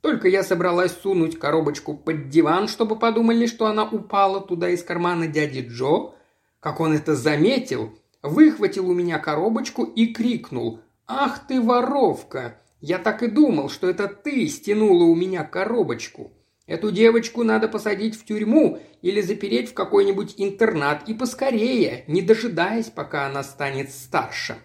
Только 0.00 0.28
я 0.28 0.44
собралась 0.44 0.92
сунуть 0.92 1.38
коробочку 1.38 1.94
под 1.94 2.28
диван, 2.28 2.68
чтобы 2.68 2.98
подумали, 2.98 3.46
что 3.46 3.66
она 3.66 3.84
упала 3.84 4.40
туда 4.40 4.70
из 4.70 4.82
кармана 4.82 5.26
дяди 5.26 5.66
Джо, 5.68 6.14
как 6.60 6.80
он 6.80 6.92
это 6.92 7.16
заметил, 7.16 7.98
выхватил 8.22 8.88
у 8.88 8.94
меня 8.94 9.18
коробочку 9.18 9.84
и 9.84 10.12
крикнул 10.12 10.80
«Ах 11.06 11.46
ты 11.46 11.60
воровка! 11.60 12.60
Я 12.80 12.98
так 12.98 13.24
и 13.24 13.28
думал, 13.28 13.70
что 13.70 13.88
это 13.88 14.06
ты 14.06 14.46
стянула 14.46 15.04
у 15.04 15.14
меня 15.16 15.42
коробочку. 15.42 16.32
Эту 16.66 16.92
девочку 16.92 17.42
надо 17.42 17.66
посадить 17.66 18.14
в 18.14 18.24
тюрьму 18.24 18.78
или 19.02 19.20
запереть 19.20 19.70
в 19.70 19.74
какой-нибудь 19.74 20.34
интернат 20.36 21.08
и 21.08 21.14
поскорее, 21.14 22.04
не 22.06 22.22
дожидаясь, 22.22 22.86
пока 22.86 23.26
она 23.26 23.42
станет 23.42 23.90
старше». 23.90 24.58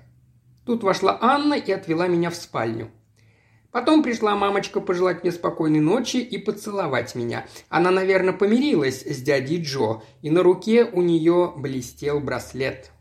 Тут 0.65 0.83
вошла 0.83 1.17
Анна 1.21 1.55
и 1.55 1.71
отвела 1.71 2.07
меня 2.07 2.29
в 2.29 2.35
спальню. 2.35 2.91
Потом 3.73 4.03
пришла 4.03 4.35
мамочка 4.35 4.79
пожелать 4.79 5.23
мне 5.23 5.31
спокойной 5.31 5.79
ночи 5.79 6.17
и 6.17 6.37
поцеловать 6.37 7.15
меня. 7.15 7.47
Она, 7.69 7.89
наверное, 7.89 8.31
помирилась 8.31 9.01
с 9.01 9.19
дядей 9.23 9.63
Джо, 9.63 10.03
и 10.21 10.29
на 10.29 10.43
руке 10.43 10.85
у 10.85 11.01
нее 11.01 11.51
блестел 11.57 12.19
браслет. 12.19 12.91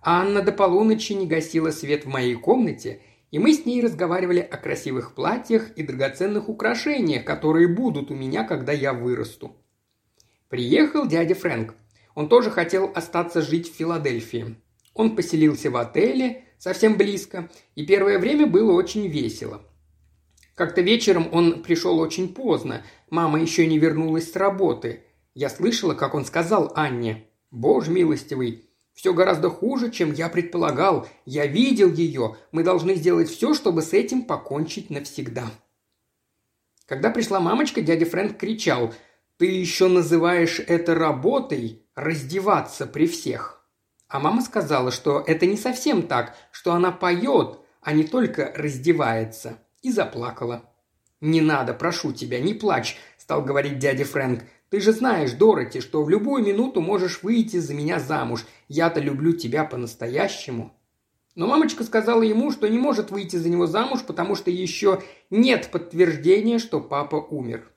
Анна 0.00 0.40
до 0.40 0.52
полуночи 0.52 1.12
не 1.12 1.26
гасила 1.26 1.70
свет 1.70 2.06
в 2.06 2.08
моей 2.08 2.34
комнате, 2.34 3.02
и 3.30 3.38
мы 3.38 3.52
с 3.52 3.66
ней 3.66 3.82
разговаривали 3.82 4.40
о 4.40 4.56
красивых 4.56 5.14
платьях 5.14 5.70
и 5.76 5.82
драгоценных 5.82 6.48
украшениях, 6.48 7.26
которые 7.26 7.68
будут 7.68 8.10
у 8.10 8.14
меня, 8.14 8.44
когда 8.44 8.72
я 8.72 8.94
вырасту. 8.94 9.54
Приехал 10.48 11.06
дядя 11.06 11.34
Фрэнк. 11.34 11.74
Он 12.14 12.30
тоже 12.30 12.50
хотел 12.50 12.90
остаться 12.94 13.42
жить 13.42 13.70
в 13.70 13.76
Филадельфии. 13.76 14.56
Он 14.94 15.14
поселился 15.14 15.70
в 15.70 15.76
отеле 15.76 16.46
совсем 16.56 16.96
близко, 16.96 17.50
и 17.74 17.84
первое 17.84 18.18
время 18.18 18.46
было 18.46 18.72
очень 18.72 19.06
весело. 19.06 19.62
Как-то 20.54 20.80
вечером 20.80 21.28
он 21.32 21.62
пришел 21.62 21.98
очень 21.98 22.34
поздно. 22.34 22.82
Мама 23.08 23.40
еще 23.40 23.66
не 23.66 23.78
вернулась 23.78 24.32
с 24.32 24.36
работы. 24.36 25.04
Я 25.34 25.48
слышала, 25.48 25.94
как 25.94 26.14
он 26.14 26.24
сказал 26.24 26.72
Анне. 26.74 27.26
«Боже 27.50 27.90
милостивый, 27.90 28.70
все 28.92 29.12
гораздо 29.12 29.50
хуже, 29.50 29.90
чем 29.90 30.12
я 30.12 30.28
предполагал. 30.28 31.08
Я 31.24 31.46
видел 31.46 31.92
ее. 31.92 32.36
Мы 32.52 32.62
должны 32.62 32.94
сделать 32.94 33.28
все, 33.28 33.54
чтобы 33.54 33.82
с 33.82 33.92
этим 33.92 34.22
покончить 34.22 34.90
навсегда». 34.90 35.50
Когда 36.86 37.10
пришла 37.10 37.40
мамочка, 37.40 37.80
дядя 37.80 38.04
Фрэнк 38.06 38.36
кричал 38.36 38.92
«Ты 39.36 39.46
еще 39.46 39.88
называешь 39.88 40.60
это 40.60 40.94
работой 40.94 41.86
раздеваться 41.94 42.86
при 42.86 43.06
всех?» 43.06 43.64
А 44.08 44.18
мама 44.18 44.42
сказала, 44.42 44.90
что 44.90 45.22
это 45.24 45.46
не 45.46 45.56
совсем 45.56 46.02
так, 46.02 46.36
что 46.50 46.72
она 46.72 46.90
поет, 46.90 47.60
а 47.80 47.92
не 47.92 48.04
только 48.04 48.52
раздевается– 48.56 49.58
и 49.82 49.90
заплакала. 49.90 50.64
«Не 51.20 51.40
надо, 51.40 51.74
прошу 51.74 52.12
тебя, 52.12 52.40
не 52.40 52.54
плачь»,– 52.54 52.96
стал 53.18 53.42
говорить 53.42 53.78
дядя 53.78 54.04
Фрэнк. 54.04 54.42
«Ты 54.70 54.80
же 54.80 54.92
знаешь, 54.92 55.32
Дороти, 55.32 55.80
что 55.80 56.02
в 56.02 56.08
любую 56.08 56.44
минуту 56.44 56.80
можешь 56.80 57.22
выйти 57.22 57.58
за 57.58 57.74
меня 57.74 57.98
замуж. 57.98 58.46
Я-то 58.68 59.00
люблю 59.00 59.32
тебя 59.32 59.64
по-настоящему». 59.64 60.72
Но 61.34 61.46
мамочка 61.46 61.84
сказала 61.84 62.22
ему, 62.22 62.50
что 62.50 62.68
не 62.68 62.78
может 62.78 63.10
выйти 63.10 63.36
за 63.36 63.48
него 63.48 63.66
замуж, 63.66 64.00
потому 64.06 64.34
что 64.34 64.50
еще 64.50 65.02
нет 65.30 65.70
подтверждения, 65.70 66.58
что 66.58 66.80
папа 66.80 67.16
умер. 67.16 67.70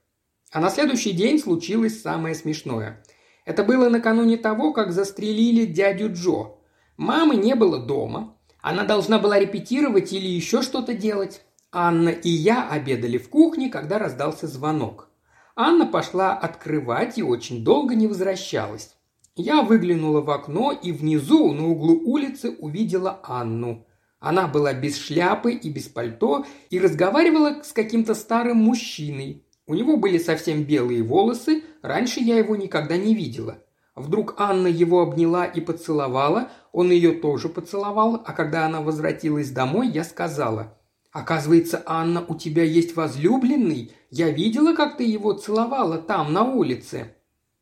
А 0.52 0.60
на 0.60 0.70
следующий 0.70 1.12
день 1.12 1.40
случилось 1.40 2.02
самое 2.02 2.36
смешное. 2.36 3.04
Это 3.46 3.64
было 3.64 3.90
накануне 3.90 4.38
того, 4.38 4.74
как 4.74 4.92
застрелили 4.92 5.66
дядю 5.66 6.12
Джо. 6.14 6.56
Мамы 6.98 7.36
не 7.36 7.56
было 7.56 7.80
дома. 7.80 8.38
Она 8.62 8.84
должна 8.86 9.20
была 9.20 9.40
репетировать 9.40 10.14
или 10.14 10.28
еще 10.28 10.62
что-то 10.62 10.94
делать. 10.94 11.42
Анна 11.76 12.10
и 12.10 12.30
я 12.30 12.70
обедали 12.70 13.18
в 13.18 13.30
кухне, 13.30 13.68
когда 13.68 13.98
раздался 13.98 14.46
звонок. 14.46 15.10
Анна 15.56 15.88
пошла 15.88 16.34
открывать 16.34 17.18
и 17.18 17.24
очень 17.24 17.64
долго 17.64 17.96
не 17.96 18.06
возвращалась. 18.06 18.96
Я 19.36 19.64
выглянула 19.64 20.22
в 20.22 20.30
окно 20.30 20.72
и 20.72 20.92
внизу, 20.92 21.52
на 21.52 21.68
углу 21.68 22.00
улицы, 22.06 22.52
увидела 22.52 23.20
Анну. 23.24 23.88
Она 24.20 24.48
была 24.48 24.74
без 24.74 25.00
шляпы 25.00 25.54
и 25.54 25.72
без 25.72 25.88
пальто 25.88 26.46
и 26.70 26.80
разговаривала 26.80 27.64
с 27.64 27.74
каким-то 27.74 28.14
старым 28.14 28.58
мужчиной. 28.58 29.44
У 29.66 29.74
него 29.74 29.98
были 29.98 30.20
совсем 30.20 30.66
белые 30.66 31.02
волосы, 31.02 31.64
раньше 31.82 32.20
я 32.20 32.38
его 32.38 32.56
никогда 32.56 32.98
не 32.98 33.16
видела. 33.16 33.58
Вдруг 33.96 34.36
Анна 34.38 34.68
его 34.68 35.02
обняла 35.02 35.46
и 35.46 35.60
поцеловала, 35.60 36.50
он 36.72 36.92
ее 36.92 37.14
тоже 37.14 37.50
поцеловал, 37.50 38.22
а 38.24 38.34
когда 38.34 38.68
она 38.68 38.82
возвратилась 38.82 39.50
домой, 39.50 39.88
я 39.88 40.04
сказала– 40.04 40.78
Оказывается, 41.14 41.84
Анна, 41.86 42.26
у 42.28 42.36
тебя 42.36 42.64
есть 42.64 42.96
возлюбленный. 42.96 43.92
Я 44.10 44.32
видела, 44.32 44.74
как 44.74 44.98
ты 44.98 45.04
его 45.04 45.34
целовала 45.34 46.00
там, 46.00 46.34
на 46.34 46.44
улице». 46.44 47.16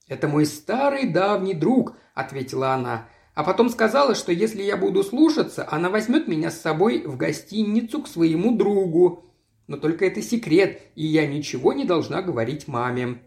«Это 0.07 0.27
мой 0.27 0.45
старый 0.45 1.07
давний 1.07 1.53
друг»,– 1.53 1.95
ответила 2.15 2.73
она. 2.73 3.07
А 3.33 3.43
потом 3.43 3.69
сказала, 3.69 4.15
что 4.15 4.31
если 4.31 4.61
я 4.61 4.77
буду 4.77 5.03
слушаться, 5.03 5.67
она 5.69 5.89
возьмет 5.89 6.27
меня 6.27 6.49
с 6.49 6.61
собой 6.61 7.03
в 7.05 7.17
гостиницу 7.17 8.01
к 8.01 8.07
своему 8.07 8.57
другу. 8.57 9.25
Но 9.67 9.77
только 9.77 10.05
это 10.05 10.21
секрет, 10.21 10.81
и 10.95 11.05
я 11.05 11.27
ничего 11.27 11.71
не 11.71 11.85
должна 11.85 12.21
говорить 12.21 12.67
маме. 12.67 13.21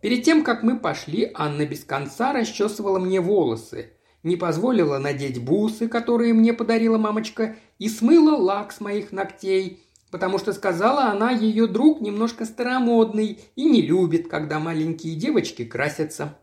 Перед 0.00 0.24
тем, 0.24 0.44
как 0.44 0.62
мы 0.62 0.78
пошли, 0.78 1.30
Анна 1.34 1.66
без 1.66 1.84
конца 1.84 2.32
расчесывала 2.32 2.98
мне 2.98 3.20
волосы 3.20 3.92
не 4.22 4.36
позволила 4.36 4.98
надеть 4.98 5.42
бусы, 5.42 5.88
которые 5.88 6.32
мне 6.32 6.52
подарила 6.52 6.98
мамочка, 6.98 7.56
и 7.82 7.88
смыла 7.88 8.36
лак 8.36 8.70
с 8.70 8.80
моих 8.80 9.10
ногтей, 9.10 9.82
потому 10.12 10.38
что 10.38 10.52
сказала 10.52 11.06
она, 11.06 11.32
ее 11.32 11.66
друг 11.66 12.00
немножко 12.00 12.44
старомодный 12.44 13.40
и 13.56 13.64
не 13.64 13.82
любит, 13.82 14.28
когда 14.28 14.60
маленькие 14.60 15.16
девочки 15.16 15.64
красятся. 15.64 16.38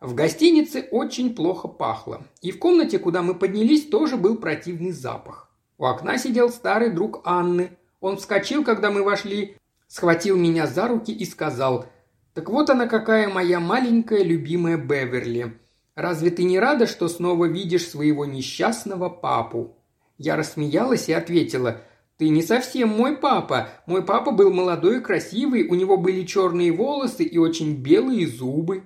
В 0.00 0.16
гостинице 0.16 0.88
очень 0.90 1.36
плохо 1.36 1.68
пахло, 1.68 2.26
и 2.42 2.50
в 2.50 2.58
комнате, 2.58 2.98
куда 2.98 3.22
мы 3.22 3.36
поднялись, 3.36 3.86
тоже 3.86 4.16
был 4.16 4.36
противный 4.36 4.90
запах. 4.90 5.48
У 5.78 5.84
окна 5.84 6.18
сидел 6.18 6.50
старый 6.50 6.90
друг 6.90 7.20
Анны. 7.24 7.78
Он 8.00 8.16
вскочил, 8.16 8.64
когда 8.64 8.90
мы 8.90 9.04
вошли, 9.04 9.56
схватил 9.86 10.36
меня 10.36 10.66
за 10.66 10.88
руки 10.88 11.12
и 11.12 11.24
сказал, 11.24 11.86
«Так 12.34 12.50
вот 12.50 12.68
она 12.68 12.88
какая 12.88 13.28
моя 13.28 13.60
маленькая 13.60 14.24
любимая 14.24 14.76
Беверли. 14.76 15.56
Разве 15.94 16.30
ты 16.30 16.42
не 16.42 16.58
рада, 16.58 16.88
что 16.88 17.06
снова 17.06 17.44
видишь 17.44 17.86
своего 17.86 18.24
несчастного 18.24 19.08
папу?» 19.08 19.76
Я 20.16 20.36
рассмеялась 20.36 21.08
и 21.08 21.12
ответила, 21.12 21.80
«Ты 22.16 22.28
не 22.28 22.42
совсем 22.42 22.90
мой 22.90 23.16
папа. 23.16 23.68
Мой 23.86 24.04
папа 24.04 24.30
был 24.30 24.52
молодой 24.52 24.98
и 24.98 25.00
красивый, 25.00 25.66
у 25.66 25.74
него 25.74 25.96
были 25.96 26.24
черные 26.24 26.72
волосы 26.72 27.24
и 27.24 27.38
очень 27.38 27.76
белые 27.76 28.28
зубы». 28.28 28.84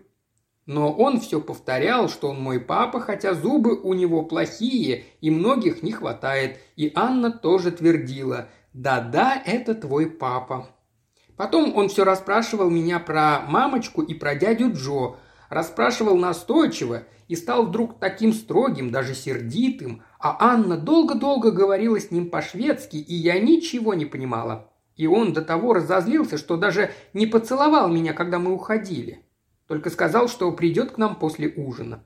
Но 0.64 0.92
он 0.92 1.18
все 1.18 1.40
повторял, 1.40 2.10
что 2.10 2.28
он 2.28 2.42
мой 2.42 2.60
папа, 2.60 3.00
хотя 3.00 3.32
зубы 3.32 3.80
у 3.80 3.94
него 3.94 4.22
плохие 4.22 5.04
и 5.22 5.30
многих 5.30 5.82
не 5.82 5.92
хватает. 5.92 6.58
И 6.76 6.92
Анна 6.94 7.30
тоже 7.30 7.70
твердила, 7.70 8.48
«Да-да, 8.74 9.42
это 9.44 9.74
твой 9.74 10.10
папа». 10.10 10.68
Потом 11.38 11.74
он 11.76 11.88
все 11.88 12.04
расспрашивал 12.04 12.68
меня 12.68 12.98
про 12.98 13.40
мамочку 13.48 14.02
и 14.02 14.12
про 14.12 14.34
дядю 14.34 14.72
Джо, 14.72 15.16
расспрашивал 15.48 16.16
настойчиво 16.16 17.04
и 17.28 17.36
стал 17.36 17.66
вдруг 17.66 17.98
таким 17.98 18.32
строгим, 18.32 18.90
даже 18.90 19.14
сердитым, 19.14 20.02
а 20.18 20.36
Анна 20.40 20.76
долго-долго 20.76 21.52
говорила 21.52 22.00
с 22.00 22.10
ним 22.10 22.28
по-шведски, 22.30 22.96
и 22.96 23.14
я 23.14 23.38
ничего 23.38 23.94
не 23.94 24.04
понимала. 24.04 24.70
И 24.96 25.06
он 25.06 25.32
до 25.32 25.42
того 25.42 25.74
разозлился, 25.74 26.38
что 26.38 26.56
даже 26.56 26.90
не 27.12 27.26
поцеловал 27.26 27.88
меня, 27.88 28.12
когда 28.12 28.38
мы 28.38 28.52
уходили. 28.52 29.24
Только 29.68 29.90
сказал, 29.90 30.28
что 30.28 30.50
придет 30.50 30.92
к 30.92 30.98
нам 30.98 31.16
после 31.16 31.52
ужина. 31.56 32.02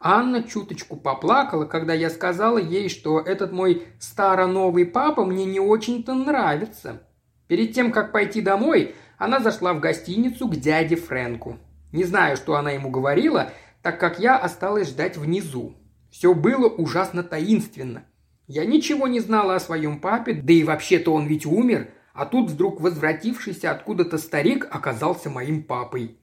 Анна 0.00 0.42
чуточку 0.42 0.96
поплакала, 0.96 1.64
когда 1.64 1.94
я 1.94 2.10
сказала 2.10 2.58
ей, 2.58 2.88
что 2.88 3.20
этот 3.20 3.52
мой 3.52 3.84
старо-новый 4.00 4.84
папа 4.84 5.24
мне 5.24 5.44
не 5.44 5.60
очень-то 5.60 6.12
нравится. 6.14 7.02
Перед 7.46 7.72
тем, 7.72 7.92
как 7.92 8.10
пойти 8.10 8.42
домой, 8.42 8.94
она 9.16 9.38
зашла 9.38 9.72
в 9.72 9.80
гостиницу 9.80 10.48
к 10.48 10.56
дяде 10.56 10.96
Фрэнку. 10.96 11.58
Не 11.92 12.04
знаю, 12.04 12.36
что 12.36 12.56
она 12.56 12.72
ему 12.72 12.90
говорила, 12.90 13.52
так 13.82 14.00
как 14.00 14.18
я 14.18 14.36
осталась 14.36 14.88
ждать 14.88 15.16
внизу. 15.16 15.76
Все 16.14 16.32
было 16.32 16.68
ужасно 16.68 17.24
таинственно. 17.24 18.04
Я 18.46 18.64
ничего 18.64 19.08
не 19.08 19.18
знала 19.18 19.56
о 19.56 19.60
своем 19.60 19.98
папе, 19.98 20.32
да 20.32 20.52
и 20.52 20.62
вообще-то 20.62 21.12
он 21.12 21.26
ведь 21.26 21.44
умер, 21.44 21.88
а 22.12 22.24
тут 22.24 22.52
вдруг 22.52 22.80
возвратившийся 22.80 23.72
откуда-то 23.72 24.18
старик 24.18 24.68
оказался 24.70 25.28
моим 25.28 25.64
папой. 25.64 26.16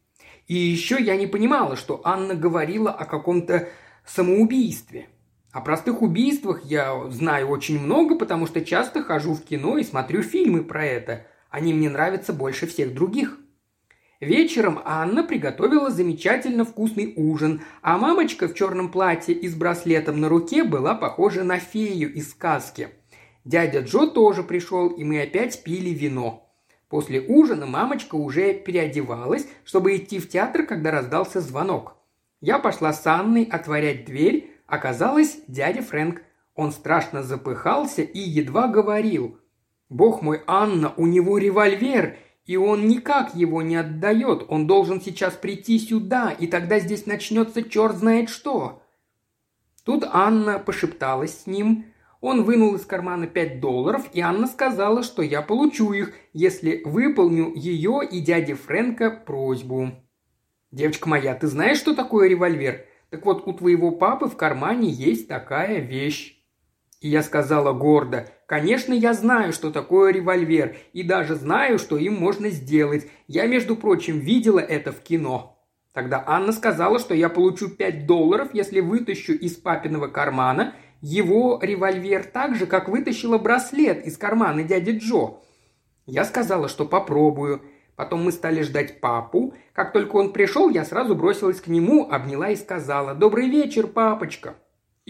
И 0.47 0.55
еще 0.55 0.97
я 0.97 1.17
не 1.17 1.27
понимала, 1.27 1.75
что 1.75 1.99
Анна 2.05 2.35
говорила 2.35 2.89
о 2.89 3.03
каком-то 3.03 3.67
самоубийстве. 4.05 5.09
О 5.51 5.59
простых 5.59 6.01
убийствах 6.01 6.63
я 6.63 7.09
знаю 7.09 7.49
очень 7.49 7.77
много, 7.77 8.17
потому 8.17 8.47
что 8.47 8.63
часто 8.63 9.03
хожу 9.03 9.33
в 9.33 9.43
кино 9.43 9.77
и 9.77 9.83
смотрю 9.83 10.23
фильмы 10.23 10.63
про 10.63 10.85
это. 10.85 11.27
Они 11.49 11.73
мне 11.73 11.89
нравятся 11.89 12.31
больше 12.31 12.65
всех 12.65 12.93
других. 12.93 13.40
Вечером 14.21 14.79
Анна 14.85 15.23
приготовила 15.23 15.89
замечательно 15.89 16.63
вкусный 16.63 17.11
ужин, 17.15 17.61
а 17.81 17.97
мамочка 17.97 18.47
в 18.47 18.53
черном 18.53 18.91
платье 18.91 19.33
и 19.33 19.47
с 19.47 19.55
браслетом 19.55 20.21
на 20.21 20.29
руке 20.29 20.63
была 20.63 20.93
похожа 20.93 21.43
на 21.43 21.57
фею 21.57 22.13
из 22.13 22.29
сказки. 22.29 22.89
Дядя 23.45 23.79
Джо 23.79 24.05
тоже 24.05 24.43
пришел, 24.43 24.89
и 24.89 25.03
мы 25.03 25.23
опять 25.23 25.63
пили 25.63 25.89
вино. 25.89 26.47
После 26.87 27.19
ужина 27.19 27.65
мамочка 27.65 28.13
уже 28.13 28.53
переодевалась, 28.53 29.47
чтобы 29.63 29.95
идти 29.95 30.19
в 30.19 30.29
театр, 30.29 30.67
когда 30.67 30.91
раздался 30.91 31.41
звонок. 31.41 31.95
Я 32.41 32.59
пошла 32.59 32.93
с 32.93 33.07
Анной 33.07 33.45
отворять 33.45 34.05
дверь, 34.05 34.51
оказалось 34.67 35.39
дядя 35.47 35.81
Фрэнк. 35.81 36.21
Он 36.53 36.71
страшно 36.71 37.23
запыхался 37.23 38.03
и 38.03 38.19
едва 38.19 38.67
говорил. 38.67 39.39
«Бог 39.89 40.21
мой, 40.21 40.41
Анна, 40.45 40.93
у 40.95 41.07
него 41.07 41.39
револьвер, 41.39 42.17
и 42.45 42.57
он 42.57 42.87
никак 42.87 43.35
его 43.35 43.61
не 43.61 43.75
отдает. 43.75 44.45
Он 44.49 44.67
должен 44.67 45.01
сейчас 45.01 45.33
прийти 45.33 45.79
сюда, 45.79 46.31
и 46.31 46.47
тогда 46.47 46.79
здесь 46.79 47.05
начнется 47.05 47.63
черт 47.63 47.95
знает 47.97 48.29
что». 48.29 48.81
Тут 49.83 50.03
Анна 50.11 50.59
пошепталась 50.59 51.39
с 51.39 51.47
ним, 51.47 51.85
он 52.21 52.43
вынул 52.43 52.75
из 52.75 52.85
кармана 52.85 53.25
5 53.25 53.59
долларов, 53.59 54.07
и 54.13 54.21
Анна 54.21 54.45
сказала, 54.45 55.01
что 55.01 55.23
я 55.23 55.41
получу 55.41 55.91
их, 55.91 56.13
если 56.33 56.83
выполню 56.85 57.51
ее 57.55 58.01
и 58.09 58.19
дяди 58.19 58.53
Фрэнка 58.53 59.09
просьбу. 59.09 59.91
«Девочка 60.71 61.09
моя, 61.09 61.33
ты 61.33 61.47
знаешь, 61.47 61.79
что 61.79 61.95
такое 61.95 62.29
револьвер? 62.29 62.85
Так 63.09 63.25
вот, 63.25 63.47
у 63.47 63.53
твоего 63.53 63.91
папы 63.91 64.27
в 64.27 64.37
кармане 64.37 64.89
есть 64.89 65.27
такая 65.27 65.79
вещь». 65.79 66.40
И 67.01 67.09
я 67.09 67.23
сказала 67.23 67.73
гордо, 67.73 68.29
«Конечно, 68.45 68.93
я 68.93 69.13
знаю, 69.13 69.51
что 69.51 69.71
такое 69.71 70.13
револьвер, 70.13 70.77
и 70.93 71.03
даже 71.03 71.35
знаю, 71.35 71.77
что 71.77 71.97
им 71.97 72.13
можно 72.13 72.49
сделать. 72.49 73.07
Я, 73.27 73.47
между 73.47 73.75
прочим, 73.75 74.19
видела 74.19 74.59
это 74.59 74.93
в 74.93 75.01
кино». 75.01 75.57
Тогда 75.93 76.23
Анна 76.25 76.53
сказала, 76.53 76.99
что 76.99 77.13
я 77.13 77.27
получу 77.27 77.67
5 77.67 78.05
долларов, 78.05 78.49
если 78.53 78.79
вытащу 78.79 79.33
из 79.33 79.55
папиного 79.55 80.07
кармана– 80.07 80.73
его 81.01 81.59
револьвер 81.61 82.23
так 82.23 82.55
же, 82.55 82.67
как 82.67 82.87
вытащила 82.87 83.39
браслет 83.39 84.05
из 84.05 84.17
кармана 84.17 84.63
дяди 84.63 84.91
Джо. 84.91 85.39
Я 86.05 86.23
сказала, 86.25 86.69
что 86.69 86.85
попробую. 86.85 87.61
Потом 87.95 88.23
мы 88.23 88.31
стали 88.31 88.61
ждать 88.61 89.01
папу. 89.01 89.53
Как 89.73 89.93
только 89.93 90.15
он 90.15 90.31
пришел, 90.31 90.69
я 90.69 90.85
сразу 90.85 91.15
бросилась 91.15 91.59
к 91.59 91.67
нему, 91.67 92.07
обняла 92.09 92.49
и 92.49 92.55
сказала 92.55 93.13
«Добрый 93.15 93.49
вечер, 93.49 93.87
папочка». 93.87 94.55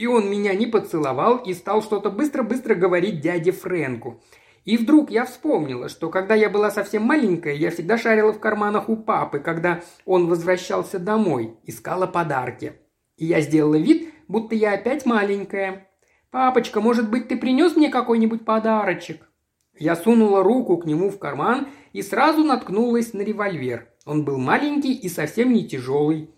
И 0.01 0.07
он 0.07 0.31
меня 0.31 0.55
не 0.55 0.65
поцеловал 0.65 1.37
и 1.37 1.53
стал 1.53 1.83
что-то 1.83 2.09
быстро-быстро 2.09 2.73
говорить 2.73 3.21
дяде 3.21 3.51
Фрэнку. 3.51 4.19
И 4.65 4.75
вдруг 4.75 5.11
я 5.11 5.25
вспомнила, 5.25 5.89
что 5.89 6.09
когда 6.09 6.33
я 6.33 6.49
была 6.49 6.71
совсем 6.71 7.03
маленькая, 7.03 7.53
я 7.53 7.69
всегда 7.69 7.99
шарила 7.99 8.33
в 8.33 8.39
карманах 8.39 8.89
у 8.89 8.97
папы, 8.97 9.37
когда 9.37 9.83
он 10.07 10.25
возвращался 10.25 10.97
домой, 10.97 11.55
искала 11.65 12.07
подарки. 12.07 12.73
И 13.15 13.27
я 13.27 13.41
сделала 13.41 13.75
вид, 13.75 14.11
будто 14.27 14.55
я 14.55 14.73
опять 14.73 15.05
маленькая. 15.05 15.87
«Папочка, 16.31 16.81
может 16.81 17.07
быть, 17.11 17.27
ты 17.27 17.37
принес 17.37 17.75
мне 17.75 17.89
какой-нибудь 17.89 18.43
подарочек?» 18.43 19.29
Я 19.77 19.95
сунула 19.95 20.41
руку 20.41 20.77
к 20.77 20.85
нему 20.87 21.11
в 21.11 21.19
карман 21.19 21.67
и 21.93 22.01
сразу 22.01 22.43
наткнулась 22.43 23.13
на 23.13 23.21
револьвер. 23.21 23.87
Он 24.07 24.25
был 24.25 24.39
маленький 24.39 24.93
и 24.95 25.07
совсем 25.09 25.53
не 25.53 25.67
тяжелый. 25.67 26.31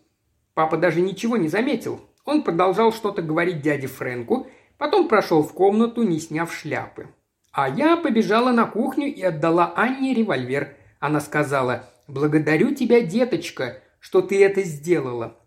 Папа 0.53 0.75
даже 0.75 0.99
ничего 0.99 1.37
не 1.37 1.47
заметил. 1.47 2.01
Он 2.25 2.43
продолжал 2.43 2.93
что-то 2.93 3.21
говорить 3.21 3.61
дяде 3.61 3.87
Фрэнку, 3.87 4.47
потом 4.77 5.07
прошел 5.07 5.43
в 5.43 5.53
комнату, 5.53 6.03
не 6.03 6.19
сняв 6.19 6.53
шляпы. 6.53 7.07
А 7.51 7.69
я 7.69 7.97
побежала 7.97 8.51
на 8.51 8.65
кухню 8.65 9.13
и 9.13 9.21
отдала 9.21 9.73
Анне 9.75 10.13
револьвер. 10.13 10.75
Она 10.99 11.19
сказала 11.19 11.89
«Благодарю 12.07 12.73
тебя, 12.73 13.01
деточка, 13.01 13.81
что 13.99 14.21
ты 14.21 14.43
это 14.43 14.63
сделала 14.63 15.37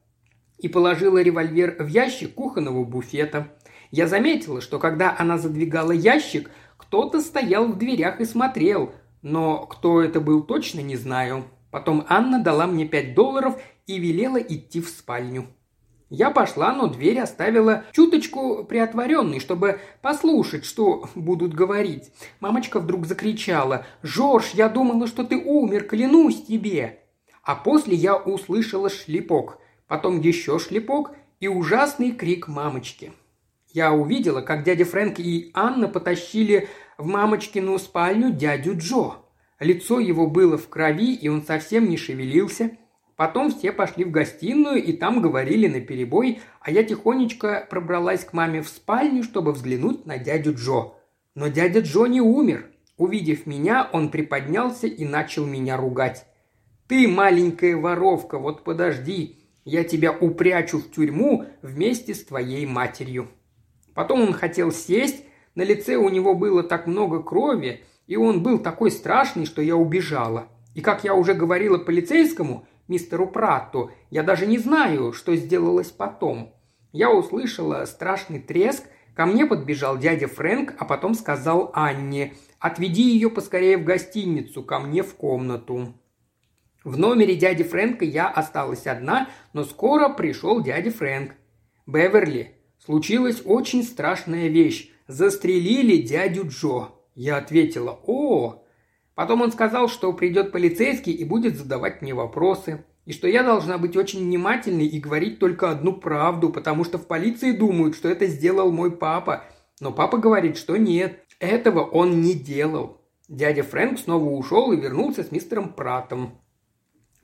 и 0.59 0.69
положила 0.69 1.21
револьвер 1.23 1.77
в 1.79 1.87
ящик 1.87 2.35
кухонного 2.35 2.85
буфета. 2.85 3.49
Я 3.91 4.09
заметила, 4.09 4.61
что 4.61 4.79
когда 4.79 5.15
она 5.19 5.39
задвигала 5.39 5.93
ящик, 5.93 6.51
кто-то 6.77 7.21
стоял 7.21 7.67
в 7.67 7.79
дверях 7.79 8.21
и 8.21 8.25
смотрел, 8.25 8.93
но 9.23 9.67
кто 9.67 10.03
это 10.03 10.21
был 10.21 10.43
точно 10.43 10.81
не 10.81 10.97
знаю. 10.97 11.45
Потом 11.71 12.05
Анна 12.09 12.43
дала 12.43 12.67
мне 12.67 12.87
пять 12.87 13.15
долларов 13.15 13.61
и 13.87 13.99
велела 13.99 14.39
идти 14.39 14.81
в 14.81 14.89
спальню. 14.89 15.47
Я 16.09 16.31
пошла, 16.31 16.73
но 16.73 16.87
дверь 16.87 17.21
оставила 17.21 17.85
чуточку 17.93 18.65
приотворенной, 18.65 19.41
чтобы 19.41 19.81
послушать, 20.03 20.65
что 20.65 21.09
будут 21.15 21.53
говорить. 21.55 22.13
Мамочка 22.41 22.79
вдруг 22.79 23.07
закричала 23.07 23.87
«Жорж, 24.03 24.51
я 24.55 24.69
думала, 24.69 25.07
что 25.07 25.25
ты 25.25 25.37
умер, 25.37 25.85
клянусь 25.85 26.45
тебе!» 26.45 27.01
А 27.43 27.55
после 27.55 27.95
я 27.95 28.17
услышала 28.17 28.89
шлепок 28.89 29.59
потом 29.87 30.21
еще 30.21 30.59
шлепок 30.59 31.13
и 31.41 31.49
ужасный 31.49 32.13
крик 32.13 32.49
мамочки. 32.49 33.13
Я 33.73 33.93
увидела, 33.93 34.41
как 34.41 34.65
дядя 34.65 34.85
Фрэнк 34.85 35.19
и 35.21 35.51
Анна 35.55 35.89
потащили 35.89 36.69
в 36.97 37.07
мамочкину 37.07 37.79
спальню 37.79 38.31
дядю 38.31 38.77
Джо. 38.77 39.17
Лицо 39.61 40.01
его 40.01 40.27
было 40.27 40.57
в 40.57 40.69
крови, 40.69 41.15
и 41.15 41.29
он 41.29 41.43
совсем 41.43 41.89
не 41.89 41.97
шевелился. 41.97 42.77
Потом 43.17 43.51
все 43.51 43.73
пошли 43.73 44.05
в 44.05 44.11
гостиную 44.11 44.83
и 44.83 44.93
там 44.93 45.23
говорили 45.23 45.67
на 45.69 45.81
перебой, 45.81 46.41
а 46.61 46.71
я 46.71 46.85
тихонечко 46.85 47.67
пробралась 47.69 48.25
к 48.25 48.35
маме 48.35 48.61
в 48.61 48.69
спальню, 48.69 49.23
чтобы 49.23 49.53
взглянуть 49.53 50.05
на 50.05 50.19
дядю 50.19 50.55
Джо. 50.55 50.93
Но 51.35 51.49
дядя 51.49 51.81
Джо 51.81 52.05
не 52.07 52.21
умер. 52.21 52.67
Увидев 52.99 53.47
меня, 53.47 53.89
он 53.93 54.11
приподнялся 54.11 54.87
и 54.87 55.05
начал 55.05 55.47
меня 55.47 55.77
ругать. 55.77 56.27
«Ты 56.89 57.09
маленькая 57.09 57.77
воровка, 57.77 58.39
вот 58.39 58.65
подожди, 58.65 59.39
я 59.65 59.83
тебя 59.83 60.13
упрячу 60.13 60.79
в 60.79 60.91
тюрьму 60.91 61.47
вместе 61.63 62.15
с 62.15 62.25
твоей 62.25 62.65
матерью». 62.67 63.29
Потом 63.95 64.21
он 64.21 64.33
хотел 64.35 64.71
сесть, 64.73 65.25
на 65.55 65.63
лице 65.63 65.97
у 65.97 66.11
него 66.11 66.35
было 66.35 66.63
так 66.63 66.87
много 66.87 67.23
крови, 67.23 67.83
и 68.07 68.17
он 68.17 68.43
был 68.43 68.59
такой 68.59 68.91
страшный, 68.91 69.47
что 69.47 69.63
я 69.63 69.75
убежала. 69.75 70.49
И 70.75 70.83
как 70.83 71.03
я 71.03 71.15
уже 71.15 71.33
говорила 71.33 71.79
полицейскому, 71.79 72.67
мистеру 72.89 73.27
Пратту, 73.27 73.91
я 74.11 74.23
даже 74.23 74.47
не 74.47 74.59
знаю, 74.59 75.13
что 75.13 75.35
сделалось 75.37 75.91
потом. 75.91 76.55
Я 76.93 77.11
услышала 77.11 77.85
страшный 77.85 78.41
треск, 78.41 78.85
ко 79.15 79.27
мне 79.27 79.47
подбежал 79.47 79.99
дядя 79.99 80.29
Фрэнк, 80.29 80.75
а 80.79 80.85
потом 80.85 81.15
сказал 81.15 81.71
Анне, 81.75 82.35
«Отведи 82.59 83.03
ее 83.03 83.31
поскорее 83.31 83.77
в 83.77 83.85
гостиницу, 83.85 84.63
ко 84.63 84.79
мне 84.79 85.03
в 85.03 85.15
комнату». 85.15 85.95
В 86.85 86.99
номере 86.99 87.35
дяди 87.35 87.65
Фрэнка 87.65 88.05
я 88.05 88.29
осталась 88.29 88.87
одна, 88.87 89.29
но 89.53 89.65
скоро 89.65 90.09
пришел 90.09 90.63
дядя 90.63 90.91
Фрэнк. 90.91 91.33
«Беверли, 91.87 92.57
случилась 92.79 93.43
очень 93.45 93.83
страшная 93.83 94.49
вещь. 94.49 94.91
Застрелили 95.09 95.97
дядю 95.97 96.47
Джо». 96.47 96.91
Я 97.15 97.39
ответила 97.39 97.99
«О!». 98.07 98.66
Потом 99.17 99.41
он 99.41 99.51
сказал, 99.51 99.89
что 99.89 100.13
придет 100.13 100.53
полицейский 100.53 101.13
и 101.13 101.25
будет 101.25 101.57
задавать 101.57 102.03
мне 102.03 102.13
вопросы. 102.15 102.85
И 103.07 103.13
что 103.13 103.27
я 103.27 103.43
должна 103.43 103.79
быть 103.79 103.97
очень 103.97 104.21
внимательной 104.21 104.87
и 104.87 105.01
говорить 105.01 105.39
только 105.39 105.71
одну 105.71 105.95
правду, 105.95 106.51
потому 106.51 106.85
что 106.85 106.99
в 106.99 107.07
полиции 107.07 107.53
думают, 107.53 107.97
что 107.97 108.09
это 108.11 108.27
сделал 108.27 108.71
мой 108.71 108.95
папа. 108.95 109.45
Но 109.81 109.91
папа 109.91 110.19
говорит, 110.19 110.59
что 110.59 110.77
нет. 110.77 111.19
Этого 111.41 111.81
он 111.81 112.21
не 112.21 112.35
делал. 112.35 113.01
Дядя 113.27 113.63
Фрэнк 113.63 113.99
снова 113.99 114.29
ушел 114.29 114.73
и 114.73 114.81
вернулся 114.81 115.25
с 115.25 115.33
мистером 115.33 115.73
Пратом. 115.73 116.39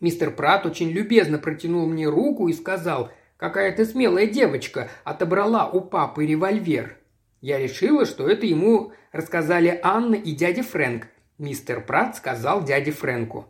Мистер 0.01 0.31
Прат 0.31 0.65
очень 0.65 0.91
любезно 0.91 1.39
протянул 1.39 1.87
мне 1.87 2.09
руку 2.09 2.49
и 2.49 2.55
сказал, 2.55 3.11
какая 3.37 3.71
ты 3.71 3.85
смелая 3.85 4.27
девочка 4.27 4.89
отобрала 5.05 5.69
у 5.69 5.83
папы 5.83 6.25
револьвер. 6.25 6.97
Я 7.43 7.59
решила, 7.59 8.07
что 8.07 8.29
это 8.29 8.47
ему 8.47 8.93
рассказали 9.13 9.79
Анна 9.83 10.15
и 10.15 10.33
дядя 10.33 10.63
Фрэнк. 10.63 11.07
Мистер 11.43 11.85
Прат 11.85 12.17
сказал 12.17 12.63
дяде 12.63 12.93
Фрэнку. 12.93 13.47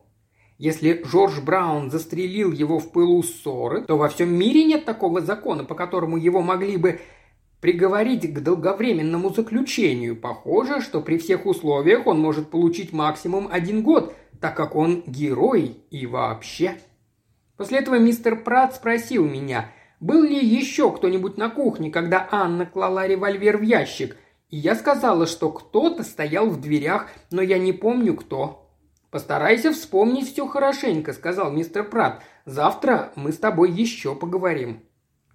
Если 0.56 1.02
Жорж 1.04 1.40
Браун 1.40 1.90
застрелил 1.90 2.50
его 2.50 2.78
в 2.78 2.90
пылу 2.90 3.22
ссоры, 3.22 3.82
то 3.82 3.98
во 3.98 4.08
всем 4.08 4.34
мире 4.34 4.64
нет 4.64 4.86
такого 4.86 5.20
закона, 5.20 5.64
по 5.64 5.74
которому 5.74 6.16
его 6.16 6.40
могли 6.40 6.78
бы 6.78 7.00
приговорить 7.60 8.32
к 8.32 8.40
долговременному 8.40 9.28
заключению. 9.28 10.16
Похоже, 10.16 10.80
что 10.80 11.02
при 11.02 11.18
всех 11.18 11.44
условиях 11.44 12.06
он 12.06 12.18
может 12.18 12.48
получить 12.48 12.94
максимум 12.94 13.46
один 13.52 13.82
год, 13.82 14.14
так 14.40 14.56
как 14.56 14.74
он 14.74 15.02
герой 15.06 15.76
и 15.90 16.06
вообще. 16.06 16.78
После 17.58 17.80
этого 17.80 17.98
мистер 17.98 18.42
Пратт 18.42 18.74
спросил 18.74 19.26
меня, 19.26 19.70
был 20.00 20.22
ли 20.22 20.42
еще 20.42 20.90
кто-нибудь 20.90 21.36
на 21.36 21.50
кухне, 21.50 21.90
когда 21.90 22.26
Анна 22.30 22.64
клала 22.64 23.06
револьвер 23.06 23.58
в 23.58 23.62
ящик, 23.62 24.16
я 24.56 24.74
сказала, 24.74 25.26
что 25.26 25.50
кто-то 25.50 26.02
стоял 26.02 26.48
в 26.48 26.60
дверях, 26.60 27.08
но 27.30 27.42
я 27.42 27.58
не 27.58 27.72
помню 27.72 28.14
кто. 28.14 28.58
«Постарайся 29.10 29.72
вспомнить 29.72 30.32
все 30.32 30.46
хорошенько»,— 30.46 31.12
сказал 31.14 31.52
мистер 31.52 31.84
Пратт. 31.84 32.22
«Завтра 32.46 33.12
мы 33.14 33.32
с 33.32 33.38
тобой 33.38 33.70
еще 33.70 34.14
поговорим». 34.14 34.80